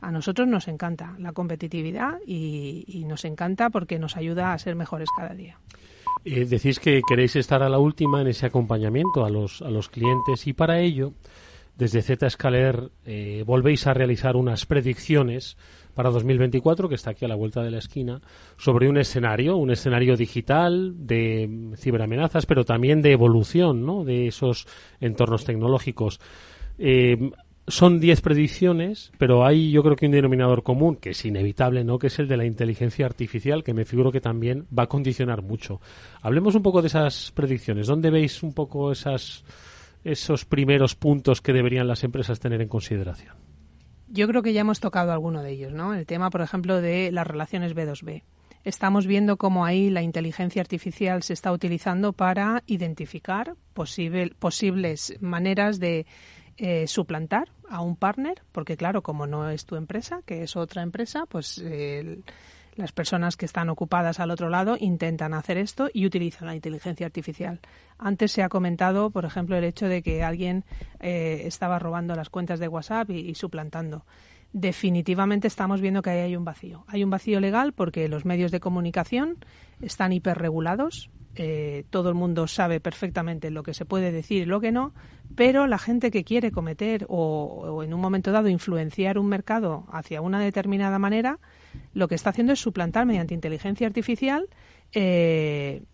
[0.00, 5.08] A nosotros nos encanta la competitividad y, nos encanta porque nos ayuda a ser mejores
[5.16, 5.58] cada día.
[6.24, 9.88] Eh, decís que queréis estar a la última en ese acompañamiento a los, a los
[9.88, 11.14] clientes y para ello,
[11.76, 15.56] desde Zscaler, eh, volvéis a realizar unas predicciones
[15.94, 18.20] para 2024, que está aquí a la vuelta de la esquina,
[18.56, 24.04] sobre un escenario, un escenario digital de ciberamenazas, pero también de evolución ¿no?
[24.04, 24.66] de esos
[25.00, 26.20] entornos tecnológicos.
[26.78, 27.30] Eh,
[27.68, 31.98] son 10 predicciones, pero hay yo creo que un denominador común, que es inevitable, ¿no?
[31.98, 35.42] que es el de la inteligencia artificial, que me figuro que también va a condicionar
[35.42, 35.80] mucho.
[36.22, 37.86] Hablemos un poco de esas predicciones.
[37.86, 39.44] ¿Dónde veis un poco esas,
[40.02, 43.41] esos primeros puntos que deberían las empresas tener en consideración?
[44.14, 45.94] Yo creo que ya hemos tocado alguno de ellos, ¿no?
[45.94, 48.22] El tema, por ejemplo, de las relaciones B2B.
[48.62, 56.04] Estamos viendo cómo ahí la inteligencia artificial se está utilizando para identificar posibles maneras de
[56.58, 60.82] eh, suplantar a un partner, porque claro, como no es tu empresa, que es otra
[60.82, 61.58] empresa, pues
[62.74, 67.06] las personas que están ocupadas al otro lado intentan hacer esto y utilizan la inteligencia
[67.06, 67.60] artificial.
[67.98, 70.64] Antes se ha comentado, por ejemplo, el hecho de que alguien
[71.00, 74.04] eh, estaba robando las cuentas de WhatsApp y, suplantando.
[74.52, 76.84] Definitivamente estamos viendo que ahí hay un vacío.
[76.88, 79.38] Hay un vacío legal porque los medios de comunicación
[79.80, 81.10] están hiperregulados.
[81.34, 84.92] Eh, todo el mundo sabe perfectamente lo que se puede decir y lo que no,
[85.34, 90.20] pero la gente que quiere cometer o, en un momento dado influenciar un mercado hacia
[90.20, 91.38] una determinada manera,
[91.94, 94.48] lo que está haciendo es suplantar mediante inteligencia artificial,
[94.92, 95.84] eh,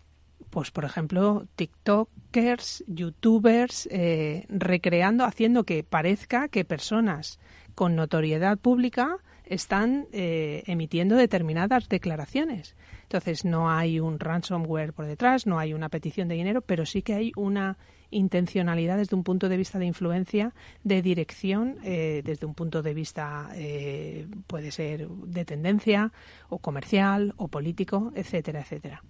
[0.49, 7.39] pues por ejemplo, TikTokers, YouTubers, eh, recreando, haciendo que parezca que personas
[7.75, 12.75] con notoriedad pública están eh, emitiendo determinadas declaraciones.
[13.09, 17.01] Entonces, no hay un ransomware por detrás, no hay una petición de dinero, pero sí
[17.01, 17.75] que hay una
[18.11, 22.93] intencionalidad desde un punto de vista de influencia, de dirección, eh, desde un punto de
[22.93, 26.11] vista eh, puede ser de tendencia
[26.49, 29.03] o comercial o político, etcétera, etcétera.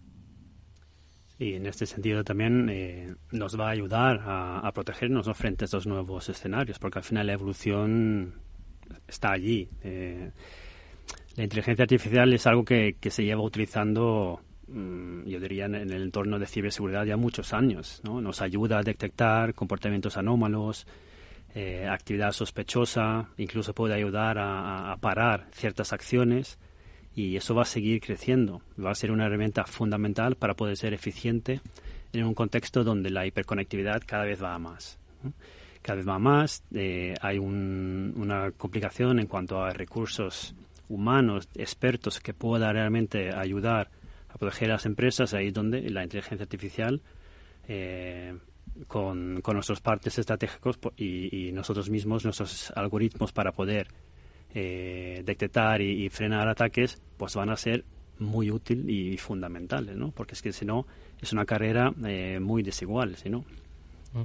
[1.38, 5.88] Y en este sentido también eh, nos va a ayudar a, protegernos frente a estos
[5.88, 8.36] nuevos escenarios, porque al final la evolución
[9.10, 9.70] está allí.
[11.40, 16.38] La inteligencia artificial es algo que, se lleva utilizando Mm, yo diría, en, el entorno
[16.38, 18.02] de ciberseguridad ya muchos años.
[18.04, 18.22] ¿no?
[18.22, 20.86] Nos ayuda a detectar comportamientos anómalos,
[21.56, 26.60] eh, actividad sospechosa, incluso puede ayudar a, parar ciertas acciones
[27.16, 28.62] y eso va a seguir creciendo.
[28.84, 31.62] Va a ser una herramienta fundamental para poder ser eficiente
[32.14, 35.00] en un contexto donde la hiperconectividad cada vez va más.
[35.82, 40.54] Cada vez va más, eh, hay una complicación en cuanto a recursos
[40.90, 43.90] humanos, expertos que puedan realmente ayudar
[44.30, 47.02] a proteger a las empresas, ahí es donde la inteligencia artificial,
[47.68, 48.38] eh,
[48.88, 53.88] con, con, nuestros partes estratégicos y, nosotros mismos, nuestros algoritmos para poder
[54.54, 57.86] eh, detectar y, frenar ataques, pues van a ser
[58.20, 60.12] muy útil y fundamentales, ¿no?
[60.12, 60.86] Porque es que si no,
[61.22, 63.40] es una carrera eh, muy desigual, si no.
[64.14, 64.24] Mm.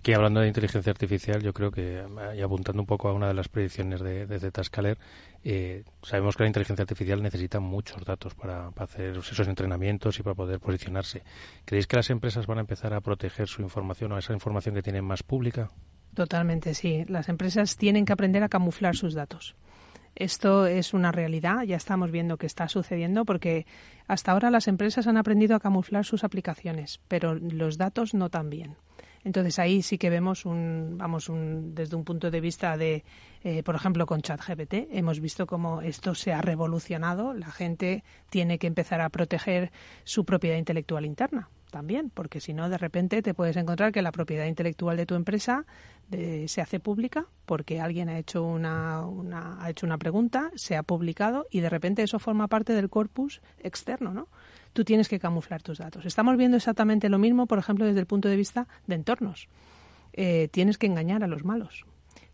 [0.00, 2.02] Aquí hablando de inteligencia artificial, yo creo que,
[2.34, 4.96] y apuntando un poco a una de las predicciones de, de Zscaler,
[5.44, 10.34] eh, sabemos que la inteligencia artificial necesita muchos datos para, hacer esos entrenamientos y para
[10.34, 11.22] poder posicionarse.
[11.66, 14.82] ¿Creéis que las empresas van a empezar a proteger su información o esa información que
[14.82, 15.70] tienen más pública?
[16.14, 17.04] Totalmente, sí.
[17.06, 19.54] Las empresas tienen que aprender a camuflar sus datos.
[20.16, 23.66] Esto es una realidad, ya estamos viendo que está sucediendo porque
[24.08, 28.48] hasta ahora las empresas han aprendido a camuflar sus aplicaciones, pero los datos no tan
[28.48, 28.76] bien.
[29.24, 33.04] Entonces ahí sí que vemos un, vamos, un, desde un punto de vista de,
[33.42, 37.34] eh, por ejemplo, con ChatGPT, hemos visto cómo esto se ha revolucionado.
[37.34, 39.72] La gente tiene que empezar a proteger
[40.04, 44.10] su propiedad intelectual interna también, porque si no, de repente te puedes encontrar que la
[44.10, 45.66] propiedad intelectual de tu empresa
[46.10, 50.82] se hace pública porque alguien ha hecho una, una, ha hecho una pregunta, se ha
[50.82, 54.26] publicado y de repente eso forma parte del corpus externo, ¿no?
[54.72, 56.06] Tú tienes que camuflar tus datos.
[56.06, 59.48] Estamos viendo exactamente lo mismo, por ejemplo, desde el punto de vista de entornos.
[60.12, 61.84] Eh, tienes que engañar a los malos.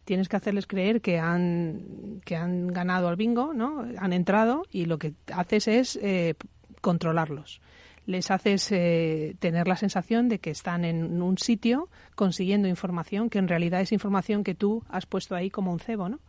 [0.05, 3.85] Tienes que hacerles creer que han, que han ganado al bingo, ¿no?
[3.99, 6.35] Han entrado y lo que haces es eh,
[6.81, 7.61] controlarlos.
[8.07, 13.41] Les haces eh, tener la sensación de que están en un sitio consiguiendo información que
[13.41, 16.21] en realidad es información que tú has puesto ahí como un cebo, ¿no?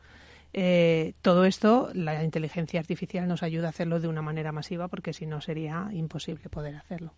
[0.54, 5.14] Eh, todo esto, la inteligencia artificial nos ayuda a hacerlo de una manera masiva porque
[5.14, 7.14] si no sería imposible poder hacerlo.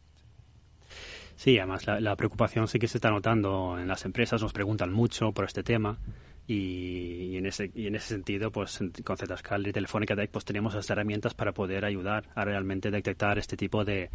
[1.35, 5.31] Sí, además la, preocupación sí que se está notando en las empresas, nos preguntan mucho
[5.31, 5.97] por este tema
[6.47, 10.89] y, en, ese, y en ese sentido, pues con Zscaler y Telefónica pues tenemos las
[10.89, 14.09] herramientas para poder ayudar a realmente detectar este tipo de,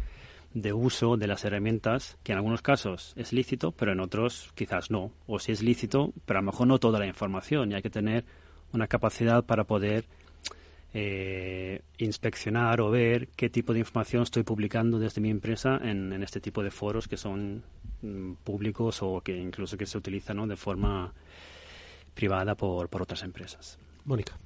[0.55, 4.89] de uso de las herramientas, que en algunos casos es lícito, pero en otros quizás
[4.89, 5.11] no.
[5.27, 7.89] O si es lícito, pero a lo mejor no toda la información y hay que
[7.89, 8.25] tener
[8.75, 10.05] una capacidad para poder
[10.93, 16.39] eh, inspeccionar o ver qué tipo de información estoy publicando desde mi empresa en, este
[16.39, 17.63] tipo de foros que son
[18.01, 21.13] mm, públicos o que incluso que se utilizan de forma
[22.13, 23.77] privada por, por otras empresas.
[24.05, 24.37] Mónica.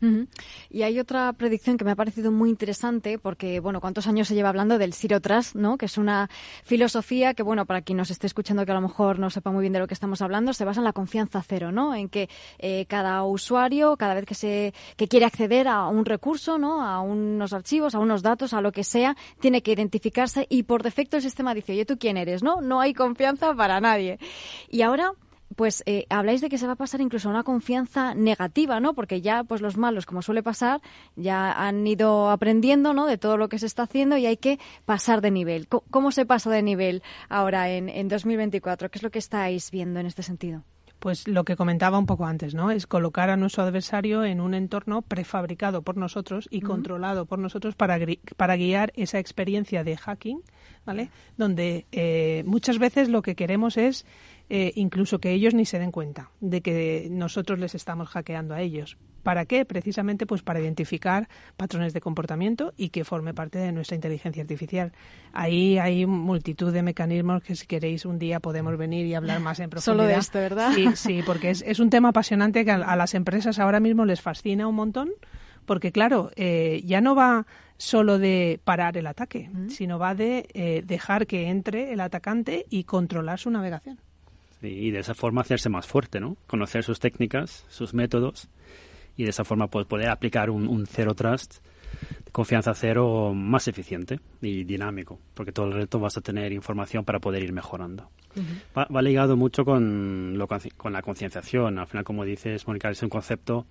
[0.69, 4.35] Y hay otra predicción que me ha parecido muy interesante porque, bueno, ¿cuántos años se
[4.35, 5.77] lleva hablando del Zero Trust, ¿no?
[5.77, 6.29] Que es una
[6.63, 9.61] filosofía que, bueno, para quien nos esté escuchando que a lo mejor no sepa muy
[9.61, 11.93] bien de lo que estamos hablando, se basa en la confianza cero, ¿no?
[11.93, 16.57] En que eh, cada usuario, cada vez que se que quiere acceder a un recurso,
[16.57, 16.81] ¿no?
[16.81, 20.83] A unos archivos, a unos datos, a lo que sea, tiene que identificarse y por
[20.83, 22.43] defecto el sistema dice, oye, ¿tú quién eres?
[22.43, 22.61] ¿No?
[22.61, 24.19] No hay confianza para nadie.
[24.69, 25.13] Y ahora
[25.55, 28.93] pues eh, habláis de que se va a pasar incluso a una confianza negativa, ¿no?
[28.93, 30.81] Porque ya, pues los malos, como suele pasar,
[31.15, 33.05] ya han ido aprendiendo, ¿no?
[33.05, 35.67] De todo lo que se está haciendo y hay que pasar de nivel.
[35.67, 38.89] ¿Cómo, se pasa de nivel ahora en, en 2024?
[38.89, 40.63] ¿Qué es lo que estáis viendo en este sentido?
[40.99, 42.71] pues lo que comentaba un poco antes, ¿no?
[42.71, 47.75] Es colocar a nuestro adversario en un entorno prefabricado por nosotros y controlado por nosotros
[47.75, 47.97] para,
[48.35, 50.41] para guiar esa experiencia de hacking,
[50.85, 51.09] ¿vale?
[51.37, 54.05] Donde eh, muchas veces lo que queremos es
[54.49, 58.61] eh, incluso que ellos ni se den cuenta de que nosotros les estamos hackeando a
[58.61, 58.97] ellos.
[59.21, 59.65] ¿Para qué?
[59.65, 64.93] Precisamente pues para identificar patrones de comportamiento y que forme parte de nuestra inteligencia artificial.
[65.33, 69.59] Ahí hay multitud de mecanismos que si queréis un día podemos venir y hablar más
[69.59, 69.97] en profundidad.
[69.97, 70.71] Solo de esto, ¿verdad?
[70.73, 74.21] Sí, sí, porque es, es un tema apasionante que a, las empresas ahora mismo les
[74.21, 75.09] fascina un montón,
[75.65, 77.45] porque claro, eh, ya no va
[77.77, 82.85] solo de parar el ataque, sino va de eh, dejar que entre el atacante y
[82.85, 83.99] controlar su navegación
[84.61, 86.37] y de esa forma hacerse más fuerte, ¿no?
[86.47, 88.49] Conocer sus técnicas, sus métodos
[89.15, 91.57] y de esa forma pues, poder aplicar un, un cero trust,
[92.31, 97.19] confianza cero más eficiente y dinámico, porque todo el resto vas a tener información para
[97.19, 98.09] poder ir mejorando.
[98.77, 101.79] va, ligado mucho con, lo, con la concienciación.
[101.79, 103.65] Al final, como dices, Mónica, es un concepto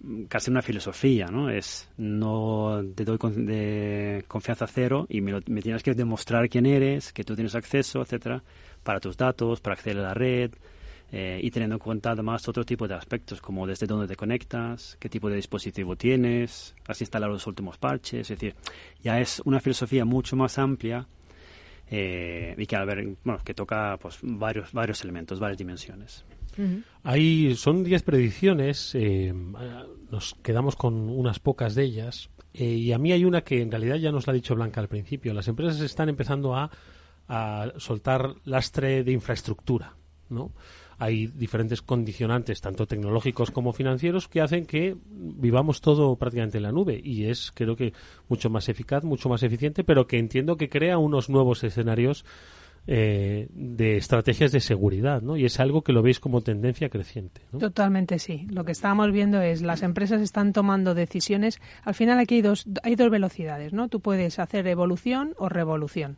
[0.00, 1.48] mm, casi una filosofía, ¿no?
[1.48, 7.12] Es no te doy de confianza cero y me, me, tienes que demostrar quién eres,
[7.12, 8.42] que tú tienes acceso, etcétera
[8.82, 10.52] para tus datos, para acceder a la red
[11.14, 14.96] eh, y teniendo en cuenta además otro tipo de aspectos como desde dónde te conectas,
[14.98, 18.54] qué tipo de dispositivo tienes, has instalado los últimos parches, es decir,
[19.02, 21.06] ya es una filosofía mucho más amplia
[21.90, 26.24] eh, y que, a ver, bueno, que toca pues, varios, varios elementos, varias dimensiones.
[27.02, 29.34] Ahí son 10 predicciones, eh,
[30.10, 32.30] nos quedamos con unas pocas de ellas.
[32.54, 34.88] y a mí hay una que en realidad ya nos la ha dicho Blanca al
[34.88, 35.34] principio.
[35.34, 36.70] Las empresas están empezando a
[37.28, 39.94] a soltar lastre de infraestructura,
[40.28, 40.52] ¿no?
[40.98, 46.70] Hay diferentes condicionantes, tanto tecnológicos como financieros, que hacen que vivamos todo prácticamente en la
[46.70, 47.92] nube y es, creo que,
[48.28, 52.24] mucho más eficaz, mucho más eficiente, pero que entiendo que crea unos nuevos escenarios
[52.86, 55.36] eh, de estrategias de seguridad, ¿no?
[55.36, 57.40] Y es algo que lo veis como tendencia creciente.
[57.56, 58.48] Totalmente sí.
[58.50, 61.60] Lo que estamos viendo es las empresas están tomando decisiones.
[61.84, 63.86] Al final aquí hay dos, hay dos velocidades, ¿no?
[63.86, 66.16] Tú puedes hacer evolución o revolución.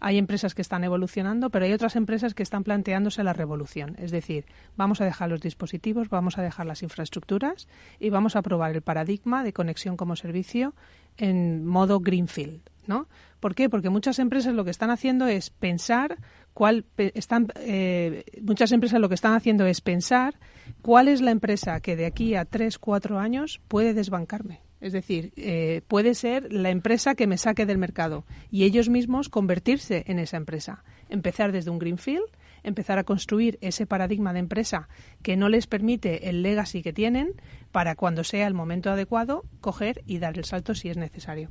[0.00, 3.96] Hay empresas que están evolucionando, pero hay otras empresas que están planteándose la revolución.
[3.98, 8.42] Es decir, vamos a dejar los dispositivos, vamos a dejar las infraestructuras y vamos a
[8.42, 10.74] probar el paradigma de conexión como servicio
[11.16, 12.60] en modo greenfield.
[12.86, 13.06] ¿no?
[13.38, 13.68] ¿Por qué?
[13.68, 16.16] Porque muchas empresas lo que están haciendo es pensar
[16.54, 20.34] cuál están eh, muchas empresas lo que están haciendo es pensar
[20.80, 25.32] cuál es la empresa que de aquí a tres cuatro años puede desbancarme es decir,
[25.36, 30.18] eh, puede ser la empresa que me saque del mercado y ellos mismos convertirse en
[30.18, 30.84] esa empresa.
[31.08, 32.26] Empezar desde un greenfield,
[32.62, 34.88] empezar a construir ese paradigma de empresa
[35.22, 37.32] que no les permite el legacy que tienen
[37.72, 41.50] para cuando sea el momento adecuado coger y dar el salto si es necesario.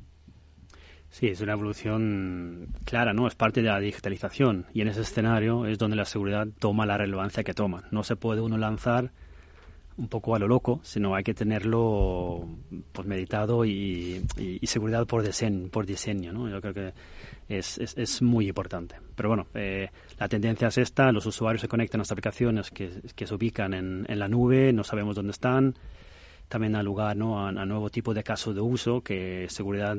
[1.09, 3.27] Sí, es una evolución clara, ¿no?
[3.27, 6.97] Es parte de la digitalización y en ese escenario es donde la seguridad toma la
[6.97, 7.85] relevancia que toma.
[7.91, 9.11] No se puede uno lanzar
[9.97, 12.47] un poco a lo loco, sino hay que tenerlo
[12.91, 14.21] pues, meditado y,
[14.63, 16.47] seguridad por diseño, por diseño ¿no?
[16.49, 16.93] Yo creo que
[17.49, 18.95] es, es, muy importante.
[19.15, 23.01] Pero bueno, eh, la tendencia es esta, los usuarios se conectan a las aplicaciones que,
[23.15, 25.75] se ubican en, en, la nube, no sabemos dónde están,
[26.47, 27.39] también da lugar ¿no?
[27.39, 29.97] a, a, nuevo tipo de casos de uso que seguridad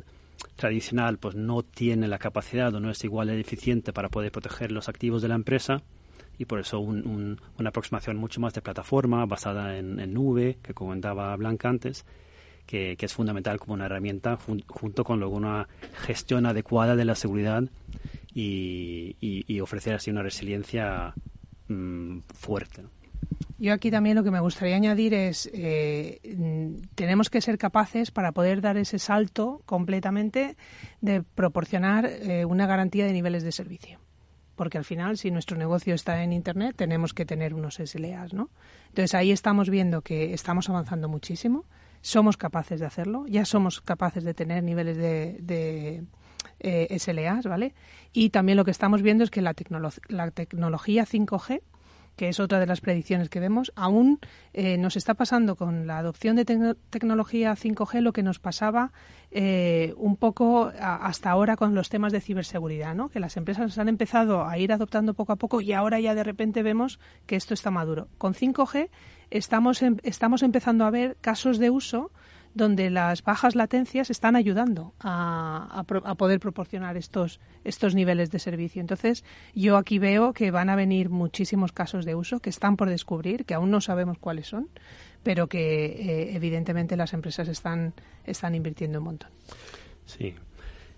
[0.54, 4.70] tradicional pues no tiene la capacidad o no es igual de eficiente para poder proteger
[4.70, 5.82] los activos de la empresa
[6.38, 7.36] y por eso una
[7.68, 12.06] aproximación mucho más de plataforma basada en, nube, que comentaba Blanca antes,
[12.64, 15.68] que, es fundamental como una herramienta junto con luego una
[16.06, 17.64] gestión adecuada de la seguridad
[18.32, 21.12] y, ofrecer así una resiliencia
[21.66, 22.84] mm, fuerte.
[23.58, 26.20] Yo aquí también lo que me gustaría añadir es, eh,
[26.94, 30.56] tenemos que ser capaces para poder dar ese salto completamente
[31.00, 33.98] de proporcionar eh, una garantía de niveles de servicio.
[34.58, 38.50] Porque al final, si nuestro negocio está en Internet, tenemos que tener unos SLAs, ¿no?
[38.88, 41.64] Entonces ahí estamos viendo que estamos avanzando muchísimo,
[42.00, 46.02] somos capaces de hacerlo, ya somos capaces de tener niveles de,
[46.58, 47.72] eh, SLAs, ¿vale?
[48.12, 49.54] Y también lo que estamos viendo es que la,
[50.08, 51.60] la tecnología 5G
[52.18, 54.18] que es otra de las predicciones que vemos, aún
[54.52, 56.44] eh, nos está pasando con la adopción de
[56.90, 58.90] tecnología 5G lo que nos pasaba
[59.30, 63.08] eh, un poco hasta ahora con los temas de ciberseguridad, ¿no?
[63.08, 66.24] que las empresas han empezado a ir adoptando poco a poco y ahora ya de
[66.24, 68.08] repente vemos que esto está maduro.
[68.18, 68.90] Con 5G
[69.30, 72.10] estamos, em, estamos empezando a ver casos de uso
[72.58, 75.84] donde las bajas latencias están ayudando a,
[76.18, 78.80] poder proporcionar estos, estos niveles de servicio.
[78.80, 82.90] Entonces, yo aquí veo que van a venir muchísimos casos de uso que están por
[82.90, 84.68] descubrir, que aún no sabemos cuáles son,
[85.22, 87.94] pero que eh, evidentemente las empresas están,
[88.24, 89.30] están invirtiendo un montón.
[90.04, 90.34] Sí,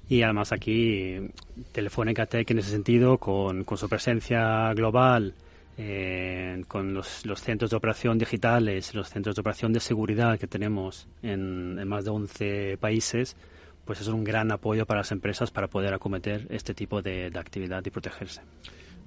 [0.08, 1.30] y además aquí
[1.72, 5.34] Telefónica Tech en ese sentido, con, con su presencia global,
[5.78, 11.08] eh, con los, centros de operación digitales, los centros de operación de seguridad que tenemos
[11.22, 13.36] en, más de 11 países,
[13.84, 17.82] pues es un gran apoyo para las empresas para poder acometer este tipo de, actividad
[17.86, 18.42] y protegerse.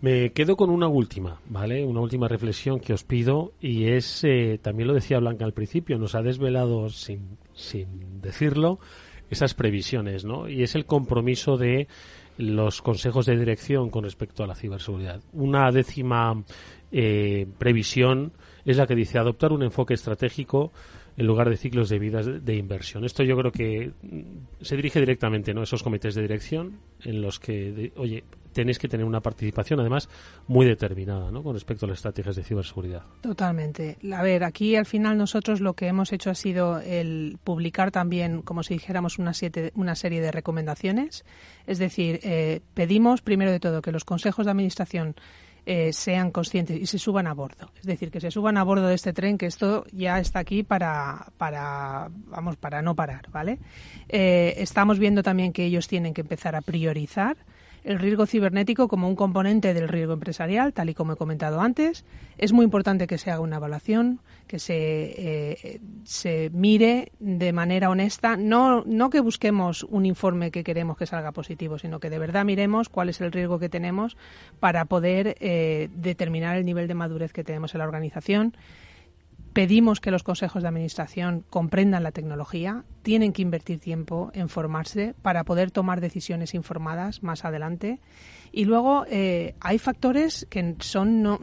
[0.02, 1.86] Me quedo con una última, ¿vale?
[1.86, 5.98] Una última reflexión que os pido y es, eh, también lo decía Blanca al principio,
[5.98, 8.80] nos ha desvelado sin, sin decirlo
[9.30, 10.50] esas previsiones, ¿no?
[10.50, 11.88] Y es el compromiso de
[12.38, 15.22] los consejos de dirección con respecto a la ciberseguridad.
[15.34, 16.44] Una décima
[16.92, 18.32] eh, previsión
[18.66, 20.72] es la que dice adoptar un enfoque estratégico
[21.16, 23.06] en lugar de ciclos de vida de inversión.
[23.06, 25.62] Esto yo creo que mm, se dirige directamente ¿no?
[25.62, 28.24] a esos comités de dirección en los que, oye,
[28.54, 30.10] tenéis que tener una participación además
[30.48, 31.44] muy determinada ¿no?
[31.44, 33.04] con respecto a las estrategias de ciberseguridad.
[33.22, 33.98] Totalmente.
[34.14, 38.42] A ver, aquí al final nosotros lo que hemos hecho ha sido el publicar también,
[38.42, 41.26] como si dijéramos, una, siete, una serie de recomendaciones.
[41.68, 45.16] Es decir, eh, pedimos primero de todo que los consejos de administración
[45.66, 47.72] eh, sean conscientes y se suban a bordo.
[47.80, 50.64] Es decir, que se suban a bordo de este tren, que esto ya está aquí
[50.64, 53.60] para, para vamos, para no parar, ¿vale?
[54.10, 57.38] Eh, estamos viendo también que ellos tienen que empezar a priorizar
[57.84, 62.06] el riesgo cibernético como un componente del riesgo empresarial, tal y como he comentado antes.
[62.38, 67.90] Es muy importante que se haga una evaluación, que se, eh, se mire de manera
[67.90, 72.20] honesta, no, no que busquemos un informe que queremos que salga positivo, sino que de
[72.20, 74.18] verdad miremos cuál es el riesgo que tenemos
[74.60, 78.56] para poder eh, determinar el nivel de madurez que tenemos en la organización
[79.54, 85.14] Pedimos que los consejos de administración comprendan la tecnología, tienen que invertir tiempo en formarse
[85.22, 88.00] para poder tomar decisiones informadas más adelante.
[88.52, 91.40] Y luego eh, hay factores que, son no,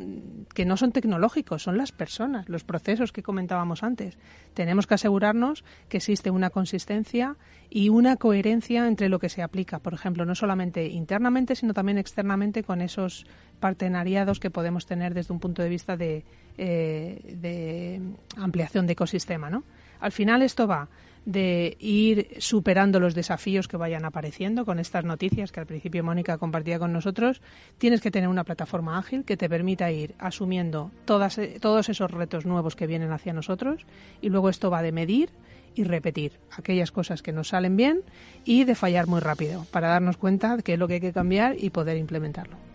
[0.55, 4.19] que no son tecnológicos, son las personas, los procesos que comentábamos antes.
[4.55, 7.37] Tenemos que asegurarnos que existe una consistencia
[7.69, 11.99] y una coherencia entre lo que se aplica, por ejemplo, no solamente internamente, sino también
[11.99, 13.25] externamente con esos
[13.61, 16.25] partenariados que podemos tener desde un punto de vista de,
[16.63, 18.03] eh, de
[18.37, 19.49] ampliación de ecosistema.
[19.49, 19.65] ¿no?
[19.99, 20.91] Al final esto va
[21.25, 26.37] de ir superando los desafíos que vayan apareciendo con estas noticias que al principio Mónica
[26.37, 27.41] compartía con nosotros.
[27.79, 32.45] Tienes que tener una plataforma ágil que te permita ir asumiendo todas, todos esos retos
[32.45, 33.87] nuevos que vienen hacia nosotros
[34.21, 35.31] y luego esto va de medir
[35.75, 38.03] y repetir aquellas cosas que nos salen bien
[38.45, 41.15] y de fallar muy rápido para darnos cuenta de qué es lo que hay que
[41.15, 42.70] cambiar y poder implementarlo.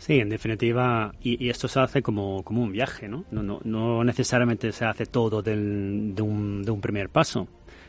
[0.00, 3.26] Sí, en definitiva, y, esto se hace como, como un viaje, ¿no?
[3.30, 7.46] No, no, no necesariamente se hace todo del, de, un, de un primer paso,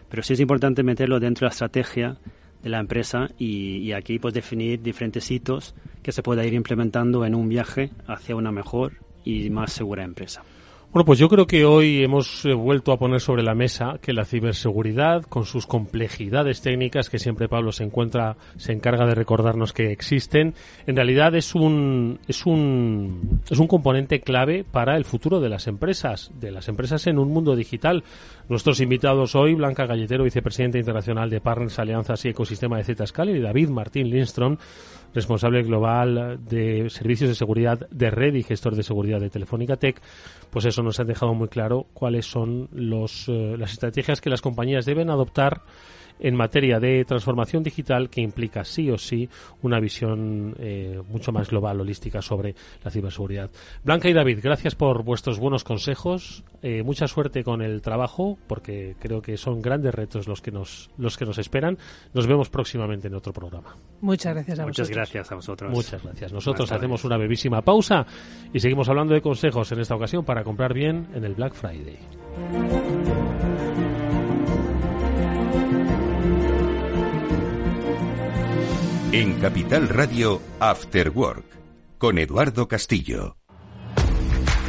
[0.09, 2.18] pero sí es importante meterlo dentro de la estrategia
[2.62, 7.26] de la empresa y, y, aquí pues definir diferentes hitos que se pueda ir implementando
[7.26, 8.91] en un viaje hacia una mejor
[9.24, 10.43] y más segura empresa.
[10.93, 14.11] Bueno, pues yo creo que hoy hemos eh, vuelto a poner sobre la mesa que
[14.11, 19.71] la ciberseguridad, con sus complejidades técnicas que siempre Pablo se encuentra, se encarga de recordarnos
[19.71, 20.53] que existen,
[20.85, 25.67] en realidad es un, es un, es un componente clave para el futuro de las
[25.67, 28.03] empresas, de las empresas en un mundo digital.
[28.49, 33.39] Nuestros invitados hoy, Blanca Galletero, vicepresidenta internacional de Partners, Alianzas y Ecosistema de Zscaler, y
[33.39, 34.57] David Martín Lindstrom,
[35.14, 40.01] responsable global de servicios de seguridad de red y gestor de seguridad de Telefónica Tech,
[40.49, 44.41] pues eso nos ha dejado muy claro cuáles son los, eh, las estrategias que las
[44.41, 45.62] compañías deben adoptar
[46.22, 49.28] en materia de transformación digital que implica sí o sí
[49.61, 53.49] una visión eh, mucho más global, holística sobre la ciberseguridad.
[53.84, 56.43] Blanca y David, gracias por vuestros buenos consejos.
[56.61, 60.91] Eh, mucha suerte con el trabajo, porque creo que son grandes retos los que nos
[60.97, 61.78] los que nos esperan.
[62.13, 63.76] Nos vemos próximamente en otro programa.
[64.01, 65.72] Muchas gracias a Muchas gracias a vosotros.
[65.72, 66.32] Muchas gracias.
[66.32, 68.05] Nosotros hacemos una brevísima pausa
[68.53, 71.97] y seguimos hablando de consejos en esta ocasión para comprar bien en el Black Friday.
[79.14, 81.43] En Capital Radio, After Work,
[81.97, 83.40] con Eduardo Castillo.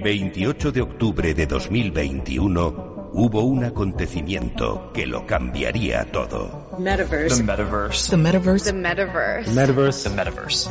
[0.00, 6.70] El 28 de octubre de 2021 hubo un acontecimiento que lo cambiaría todo.
[6.78, 7.36] Metaverse.
[7.36, 8.10] The metaverse.
[8.10, 8.64] The metaverse.
[8.64, 9.52] The metaverse.
[9.52, 10.08] Metaverse.
[10.08, 10.70] The metaverse.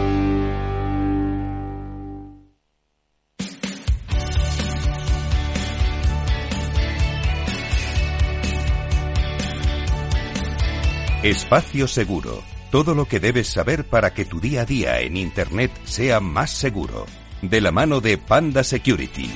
[11.23, 12.41] Espacio Seguro.
[12.71, 16.49] Todo lo que debes saber para que tu día a día en Internet sea más
[16.49, 17.05] seguro.
[17.43, 19.29] De la mano de Panda Security.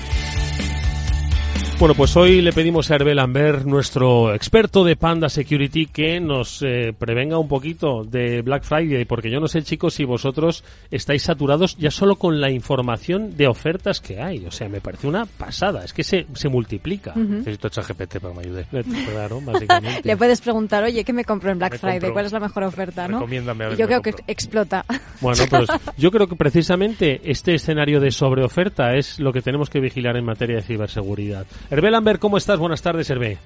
[1.77, 6.61] Bueno, pues hoy le pedimos a Hervé Lambert, nuestro experto de Panda Security, que nos
[6.61, 11.23] eh, prevenga un poquito de Black Friday, porque yo no sé, chicos, si vosotros estáis
[11.23, 14.45] saturados ya solo con la información de ofertas que hay.
[14.45, 17.13] O sea, me parece una pasada, es que se, se multiplica.
[17.13, 18.65] Necesito ChatGPT para que me ayude.
[19.11, 20.01] Claro, básicamente.
[20.05, 21.99] Le puedes preguntar, oye, ¿qué me compro en Black Me Friday?
[21.99, 22.13] compro.
[22.13, 23.07] ¿Cuál es la mejor oferta?
[23.09, 23.19] ¿no?
[23.19, 24.85] Recomiéndame a ver Y yo creo que explota.
[25.19, 25.67] Bueno, pues
[25.97, 30.23] yo creo que precisamente este escenario de sobreoferta es lo que tenemos que vigilar en
[30.23, 31.45] materia de ciberseguridad.
[31.69, 32.59] Hervé Lambert, ¿cómo estás?
[32.59, 33.37] Buenas tardes, Hervé.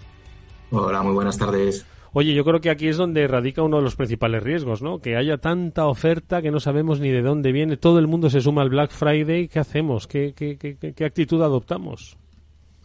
[0.72, 1.86] Hola, muy buenas tardes.
[2.11, 4.99] Oye, yo creo que aquí es donde radica uno de los principales riesgos, ¿no?
[4.99, 7.78] Que haya tanta oferta que no sabemos ni de dónde viene.
[7.78, 9.47] Todo el mundo se suma al Black Friday.
[9.47, 10.07] ¿Qué hacemos?
[10.07, 12.17] ¿Qué, qué, qué, qué- actitud adoptamos?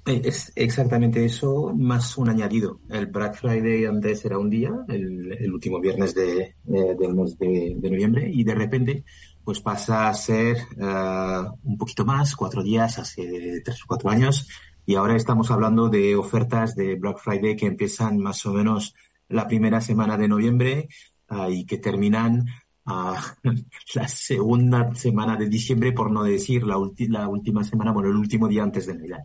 [0.07, 2.81] Eh, Es exactamente eso, más un añadido.
[2.91, 6.55] El Black Friday antes era un día, el, el último viernes de, eh,
[6.99, 9.05] del mes de, de noviembre, y de repente
[9.43, 14.49] pues pasa a ser eh, un poquito más, cuatro días, hace tres o cuatro años,
[14.87, 18.95] y ahora estamos hablando de ofertas de Black Friday que empiezan más o menos
[19.29, 20.89] la primera semana de noviembre
[21.29, 22.47] ah, y que terminan
[22.85, 23.21] ah,
[23.95, 26.77] la segunda semana de diciembre, por no decir la,
[27.09, 29.25] la última semana, bueno, el último día antes de Navidad.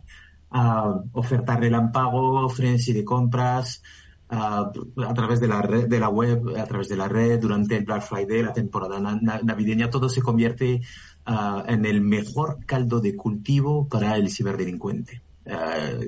[0.50, 3.82] Ah, ofertas relámpago, frenzy de compras,
[4.32, 7.84] a través de la red, de la web, a través de la red, durante el
[7.84, 10.80] Black Friday, la temporada na- na- navideña, todo se convierte
[11.26, 15.22] ah, en el mejor caldo de cultivo para el ciberdelincuente.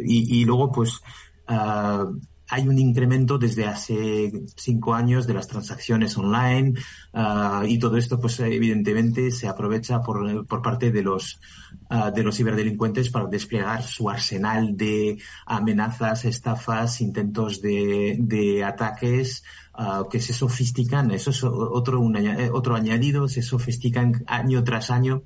[0.04, 1.00] Y, y luego, pues,
[1.46, 2.06] ah,
[2.52, 6.74] hay un incremento desde hace cinco años de las transacciones online
[7.14, 11.40] ah, y todo esto, pues, evidentemente se aprovecha por, por parte de los
[11.88, 15.16] ah, de los ciberdelincuentes para desplegar su arsenal de
[15.46, 21.10] amenazas, estafas, intentos de, de ataques ah, que se sofistican.
[21.10, 22.18] Eso es otro un
[22.52, 25.22] otro añadido, se sofistican año tras año.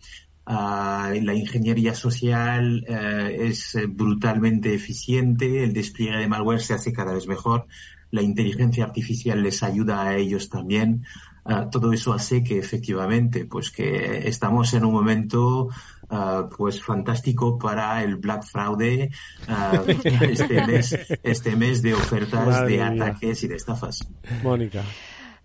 [0.48, 6.92] Ah, la ingeniería social eh, es eh, brutalmente eficiente, el despliegue de malware se hace
[6.92, 7.66] cada vez mejor,
[8.12, 11.04] la inteligencia artificial les ayuda a ellos también.
[11.44, 15.68] Ah, todo eso hace que efectivamente, pues que estamos en un momento
[16.10, 19.10] ah, pues fantástico para el Black Friday,
[19.48, 19.82] ah,
[20.22, 23.06] este mes, este mes de ofertas Madre de mía.
[23.06, 24.08] ataques y de estafas.
[24.44, 24.84] Mónica.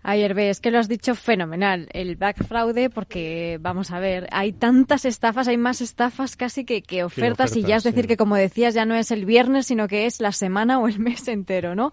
[0.03, 4.51] Ayer ves que lo has dicho fenomenal, el back fraude, porque vamos a ver, hay
[4.51, 8.35] tantas estafas, hay más estafas casi que, que ofertas, y ya es decir que como
[8.35, 11.75] decías ya no es el viernes, sino que es la semana o el mes entero,
[11.75, 11.91] ¿no?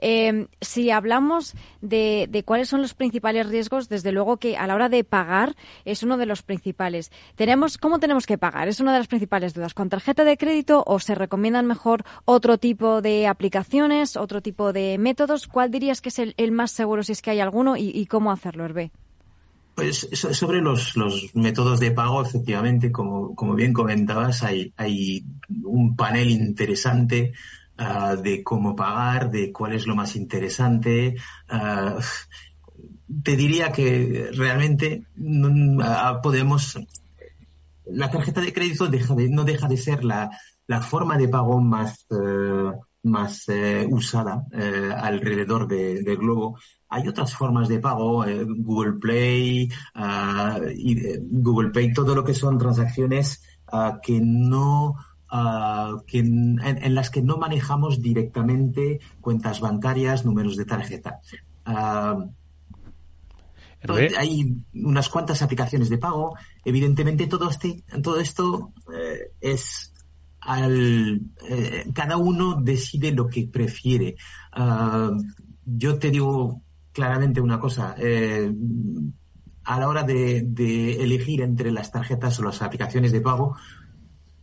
[0.00, 4.88] Eh, si hablamos de, cuáles son los principales riesgos, desde luego que a la hora
[4.88, 7.10] de pagar es uno de los principales.
[7.34, 8.68] Tenemos, ¿Cómo tenemos que pagar?
[8.68, 9.74] Es una de las principales dudas.
[9.74, 14.98] ¿Con tarjeta de crédito o se recomiendan mejor otro tipo de aplicaciones, otro tipo de
[14.98, 15.48] métodos?
[15.48, 18.64] ¿Cuál dirías que es el, más seguro si es que hay alguno y, cómo hacerlo,
[18.64, 18.92] Hervé?
[19.74, 20.96] Pues sobre los,
[21.34, 25.24] métodos de pago, efectivamente, como, bien comentabas, hay
[25.64, 27.32] un panel interesante
[27.78, 31.16] uh, de cómo pagar, de cuál es lo más interesante.
[31.50, 32.00] Uh,
[33.22, 36.78] te diría que realmente uh, podemos.
[37.86, 40.30] La tarjeta de crédito deja de, no deja de ser la,
[40.66, 42.06] la forma de pago más,
[43.02, 43.46] más
[43.88, 44.44] usada
[44.98, 46.58] alrededor del de globo.
[46.90, 48.26] Hay otras formas de pago,
[48.58, 53.42] Google Play, Google Pay, todo lo que son transacciones
[54.02, 54.96] que no
[55.30, 61.20] Uh, que en, en, las que no manejamos directamente cuentas bancarias, números de tarjeta.
[61.66, 62.30] Uh,
[64.18, 66.36] hay unas cuantas aplicaciones de pago.
[66.64, 69.92] Evidentemente, todo, este, todo esto eh, es
[70.40, 71.20] al.
[71.48, 74.16] Eh, cada uno decide lo que prefiere.
[74.56, 75.16] Uh,
[75.64, 76.62] yo te digo
[76.92, 77.94] claramente una cosa.
[77.98, 78.52] Eh,
[79.64, 83.54] a la hora de, de, elegir entre las tarjetas o las aplicaciones de pago,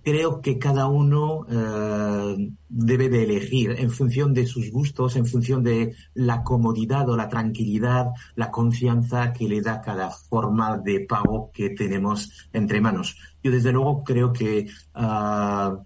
[0.06, 5.64] creo que cada uno eh, debe de elegir en función de sus gustos, en función
[5.64, 11.50] de la comodidad o la tranquilidad, la confianza que le da cada forma de pago
[11.52, 13.18] que tenemos entre manos.
[13.44, 15.84] Yo desde luego creo que uh,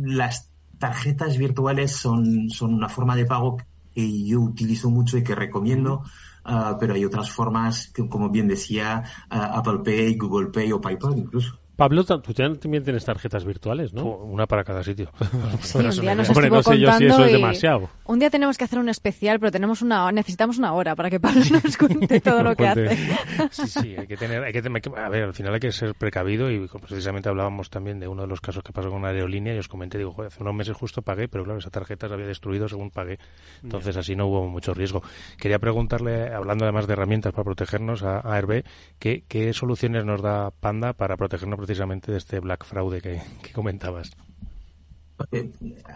[0.00, 3.56] las tarjetas virtuales son, son una forma de pago
[3.92, 6.02] que yo utilizo mucho y que recomiendo.
[6.46, 10.80] Uh, pero hay otras formas, que, como bien decía, uh, Apple Pay, Google Pay o
[10.80, 11.63] PayPal incluso.
[11.76, 14.04] Pablo, tú también tienes tarjetas virtuales, ¿no?
[14.04, 15.10] Una para cada sitio.
[15.60, 17.88] Sí, un día nos Hombre, no sé yo si eso es demasiado.
[18.06, 21.18] Un día tenemos que hacer un especial, pero tenemos una necesitamos una hora para que
[21.18, 22.96] Pablo nos cuente todo lo que hace.
[23.50, 24.60] Sí, sí, hay que tener, hay que,
[24.96, 28.28] a ver, al final hay que ser precavido y precisamente hablábamos también de uno de
[28.28, 30.76] los casos que pasó con una aerolínea y os comenté, digo, joder, hace unos meses
[30.76, 33.18] justo pagué, pero claro, esa tarjeta se había destruido según pagué,
[33.62, 35.02] entonces así no hubo mucho riesgo.
[35.38, 38.64] Quería preguntarle, hablando además de herramientas para protegernos a, a Hervé,
[38.98, 44.10] ¿qué, ¿qué soluciones nos da Panda para protegernos precisamente de este black fraude que, comentabas?
[45.30, 45.50] Eh,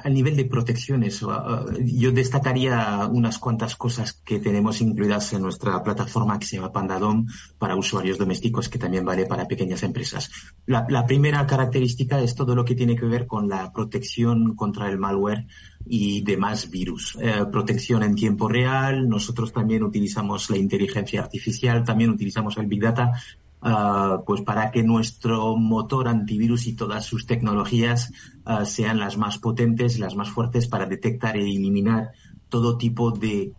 [0.04, 6.38] a nivel de protecciones, yo destacaría unas cuantas cosas que tenemos incluidas en nuestra plataforma
[6.38, 7.26] que se llama Pandadom
[7.58, 10.30] para usuarios domésticos, que también vale para pequeñas empresas.
[10.66, 14.88] La, la, primera característica es todo lo que tiene que ver con la protección contra
[14.88, 15.46] el malware
[15.84, 17.18] y demás virus.
[17.20, 22.80] Eh, protección en tiempo real, nosotros también utilizamos la inteligencia artificial, también utilizamos el Big
[22.80, 23.12] Data
[23.60, 28.12] Uh, pues para que nuestro motor antivirus y todas sus tecnologías
[28.46, 32.12] uh, sean las más potentes, las más fuertes para detectar e eliminar
[32.48, 33.52] todo tipo de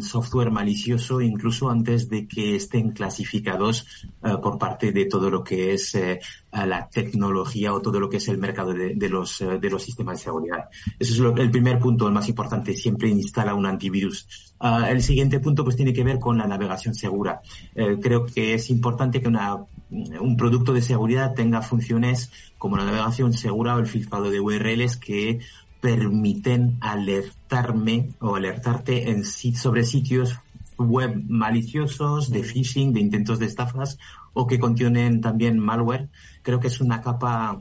[0.00, 5.74] software malicioso incluso antes de que estén clasificados uh, por parte de todo lo que
[5.74, 9.70] es uh, la tecnología o todo lo que es el mercado de, los uh, de
[9.70, 10.68] los sistemas de seguridad.
[10.98, 12.74] Eso es el primer punto, el más importante.
[12.74, 14.54] Siempre instala un antivirus.
[14.88, 17.40] el siguiente punto pues tiene que ver con la navegación segura.
[17.74, 19.56] creo que es importante que una,
[19.90, 24.96] un producto de seguridad tenga funciones como la navegación segura o el filtrado de URLs
[24.96, 25.40] que
[25.84, 30.34] permiten alertarme o alertarte en, sobre sitios
[30.78, 33.98] web maliciosos, de phishing, de intentos de estafas
[34.32, 36.08] o que contienen también malware.
[36.40, 37.60] Creo que es una capa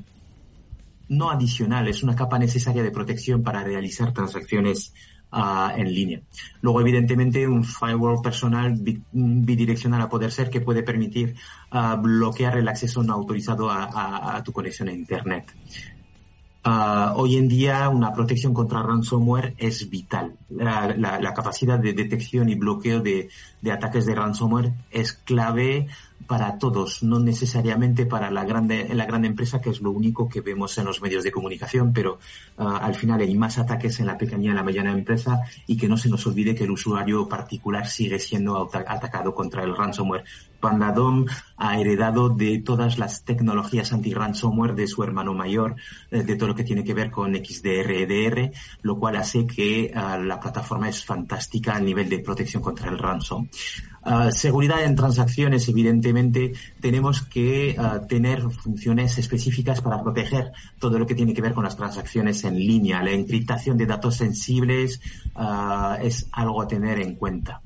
[1.10, 4.94] no adicional, es una capa necesaria de protección para realizar transacciones
[5.34, 6.22] uh, en línea.
[6.62, 8.74] Luego, evidentemente, un firewall personal
[9.12, 11.36] bidireccional a poder ser que puede permitir
[11.74, 15.54] uh, bloquear el acceso no autorizado a tu conexión a Internet.
[16.66, 20.38] Uh, hoy en día una protección contra ransomware es vital.
[20.50, 23.30] La, capacidad de detección y bloqueo de,
[23.70, 25.88] ataques de ransomware es clave
[26.28, 30.42] para todos, no necesariamente para la grande, la gran empresa, que es lo único que
[30.42, 32.20] vemos en los medios de comunicación, pero
[32.58, 35.88] uh, al final hay más ataques en la pequeña y la mediana empresa y que
[35.88, 40.24] no se nos olvide que el usuario particular sigue siendo atacado contra el ransomware.
[40.60, 41.26] Pandadom
[41.58, 45.76] ha heredado de todas las tecnologías anti-ransomware de su hermano mayor,
[46.10, 48.52] eh, de todo lo que tiene que ver con XDR, EDR,
[48.82, 52.98] lo cual hace que uh, la plataforma es fantástica a nivel de protección contra el
[52.98, 53.48] ransom.
[54.06, 56.52] Uh, seguridad en transacciones, evidentemente,
[56.82, 61.64] tenemos que uh, tener funciones específicas para proteger todo lo que tiene que ver con
[61.64, 63.02] las transacciones en línea.
[63.02, 65.00] La encriptación de datos sensibles
[65.36, 67.62] uh, es algo a tener en cuenta.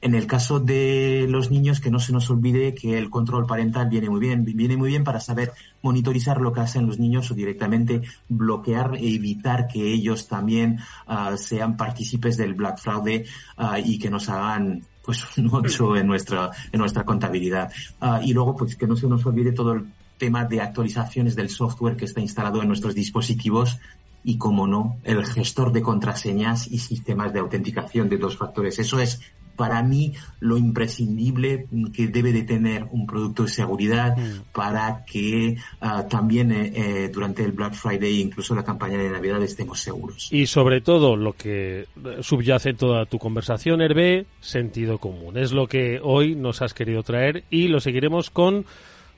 [0.00, 3.88] en el caso de los niños, que no se nos olvide que el control parental
[3.88, 7.34] viene muy bien, viene muy bien para saber monitorizar lo que hacen los niños o
[7.34, 13.24] directamente bloquear e evitar que ellos también ah, sean partícipes del Black Fraude
[13.56, 17.72] ah, y que nos hagan pues un 8 en nuestra, en nuestra contabilidad.
[17.98, 19.86] Ah, y luego, pues que no se nos olvide todo el
[20.18, 23.78] tema de actualizaciones del software que está instalado en nuestros dispositivos
[24.22, 28.78] y, como no, el gestor de contraseñas y sistemas de autenticación de dos factores.
[28.78, 29.18] Eso es
[29.58, 34.52] para mí lo imprescindible que debe de tener un producto de seguridad mm.
[34.52, 39.42] para que ah, también eh, eh, durante el Black Friday, incluso la campaña de Navidad,
[39.42, 40.28] estemos seguros.
[40.32, 41.86] Y sobre todo lo que
[42.20, 45.36] subyace toda tu conversación, Hervé, sentido común.
[45.36, 48.64] Es lo que hoy nos has querido traer y lo seguiremos con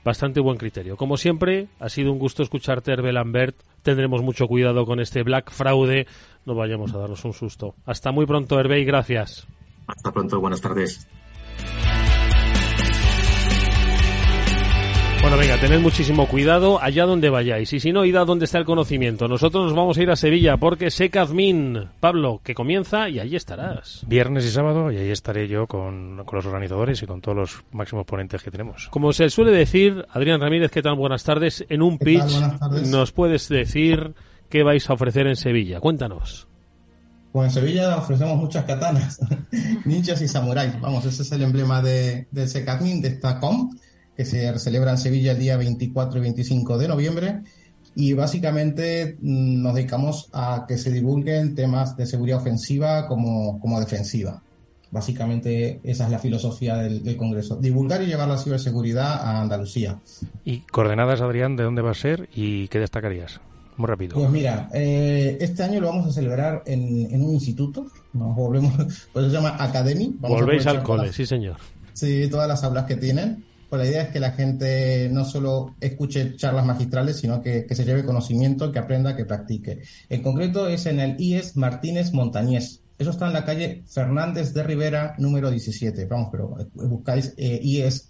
[0.03, 0.97] bastante buen criterio.
[0.97, 3.55] Como siempre, ha sido un gusto escucharte, Hervé Lambert.
[3.83, 6.07] Tendremos mucho cuidado con este Black Fraude.
[6.47, 7.75] No vayamos a darnos un susto.
[7.85, 9.47] Hasta muy pronto, Hervé, y gracias.
[9.87, 11.07] Hasta pronto, buenas tardes.
[15.21, 17.71] Bueno, venga, tened muchísimo cuidado allá donde vayáis.
[17.73, 19.27] Y si no, id a donde está el conocimiento.
[19.27, 24.03] Nosotros nos vamos a ir a Sevilla porque Secazmin, Pablo, que comienza y allí estarás.
[24.07, 27.63] Viernes y sábado y ahí estaré yo con, con, los organizadores y con todos los
[27.71, 28.87] máximos ponentes que tenemos.
[28.89, 30.95] Como se suele decir, Adrián Ramírez, ¿qué tal?
[30.95, 31.63] Buenas tardes.
[31.69, 32.41] En un pitch,
[32.87, 34.15] ¿nos puedes decir
[34.49, 35.79] qué vais a ofrecer en Sevilla?
[35.79, 36.47] Cuéntanos.
[37.31, 39.19] Pues en Sevilla ofrecemos muchas katanas,
[39.85, 40.79] ninjas y samuráis.
[40.81, 43.77] Vamos, ese es el emblema de, del Secatmin, de esta com,
[44.17, 47.41] que se celebra en Sevilla el día 24 y 25 de noviembre.
[47.95, 53.79] Y básicamente mm, nos dedicamos a que se divulguen temas de seguridad ofensiva como, como
[53.79, 54.41] defensiva.
[54.91, 57.55] Básicamente esa es la filosofía del, Congreso.
[57.55, 59.99] Divulgar y llevar la ciberseguridad a Andalucía.
[60.43, 63.39] ¿Y coordenadas, Adrián, de dónde va a ser y qué destacarías?
[63.81, 64.13] Muy rápido.
[64.13, 68.73] Pues mira, eh, este año lo vamos a celebrar en, en un instituto, nos volvemos,
[69.13, 70.15] pues se llama Academy.
[70.19, 71.57] Volvéis al cole, sí señor.
[71.93, 73.43] Sí, todas las aulas que tienen.
[73.69, 77.73] Pues la idea es que la gente no solo escuche charlas magistrales, sino que, que
[77.73, 79.81] se lleve conocimiento, que aprenda, que practique.
[80.09, 82.83] En concreto es en el IES Martínez Montañés.
[82.99, 86.05] Eso está en la calle Fernández de Rivera, número 17.
[86.05, 88.09] Vamos, pero buscáis eh, IES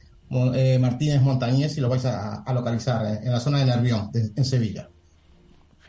[0.53, 4.11] eh, Martínez Montañés y lo vais a, a localizar eh, en la zona de Nervión,
[4.11, 4.89] de, en Sevilla.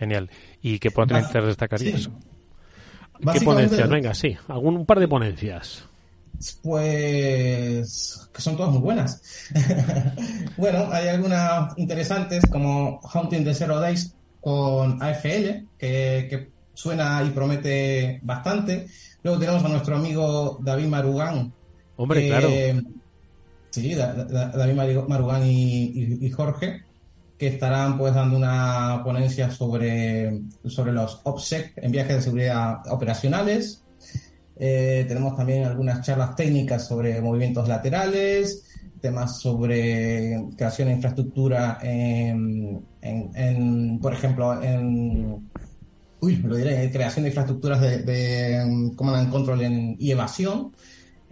[0.02, 0.28] Genial.
[0.60, 2.02] ¿Y qué ponencias destacarías?
[2.02, 2.10] Sí.
[3.32, 3.88] ¿Qué ponencias?
[3.88, 5.84] Venga, sí, algún un par de ponencias.
[6.60, 9.22] Pues que son todas muy buenas.
[10.56, 17.30] bueno, hay algunas interesantes como Hunting the Zero Days con AFL, que, que, suena y
[17.30, 18.88] promete bastante.
[19.22, 21.52] Luego tenemos a nuestro amigo David Marugán.
[21.94, 22.48] Hombre, claro.
[23.70, 26.82] Sí, da, da, David Marugán y, y, y Jorge,
[27.42, 33.82] que estarán pues dando una ponencia sobre, sobre los OPSEC en viajes de seguridad operacionales.
[34.54, 38.62] Eh, tenemos también algunas charlas técnicas sobre movimientos laterales,
[39.00, 45.50] temas sobre creación de infraestructura en, en, por ejemplo, en
[46.20, 50.70] lo diré, creación de infraestructuras de, de command and control en, y evasión.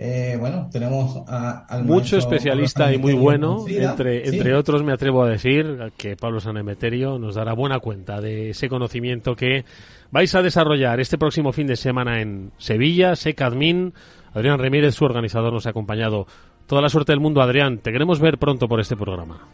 [0.03, 4.35] Eh, bueno, tenemos a, al mucho especialista y muy bueno, entre, ¿sí?
[4.35, 8.71] entre otros me atrevo a decir que Pablo Sanemeterio nos dará buena cuenta de ese
[8.71, 9.67] conocimiento que
[10.11, 13.93] vais a desarrollar este próximo fin de semana en Sevilla, Secadmin.
[14.33, 16.27] Adrián Ramírez, su organizador, nos ha acompañado.
[16.67, 17.77] Toda la suerte del mundo, Adrián.
[17.77, 19.49] Te queremos ver pronto por este programa.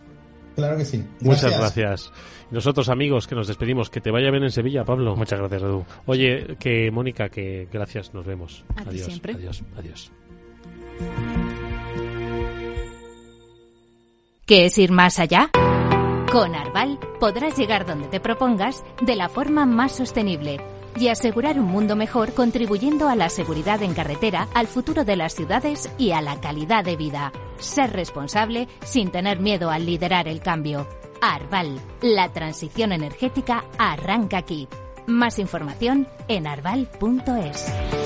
[0.54, 1.04] Claro que sí.
[1.20, 1.42] Gracias.
[1.42, 2.12] Muchas gracias.
[2.52, 3.90] Nosotros, amigos, que nos despedimos.
[3.90, 5.16] Que te vaya bien en Sevilla, Pablo.
[5.16, 5.84] Muchas gracias, Edu.
[6.04, 8.14] Oye, que Mónica, que gracias.
[8.14, 8.64] Nos vemos.
[8.76, 9.32] A adiós, siempre.
[9.32, 10.12] adiós, adiós.
[14.46, 15.50] ¿Qué es ir más allá?
[16.30, 20.60] Con Arval podrás llegar donde te propongas de la forma más sostenible
[20.98, 25.34] y asegurar un mundo mejor contribuyendo a la seguridad en carretera, al futuro de las
[25.34, 27.32] ciudades y a la calidad de vida.
[27.58, 30.88] Ser responsable sin tener miedo al liderar el cambio.
[31.20, 34.68] Arval, la transición energética arranca aquí.
[35.06, 38.05] Más información en arval.es.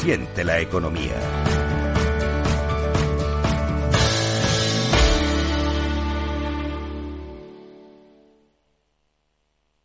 [0.00, 1.59] siente la economía.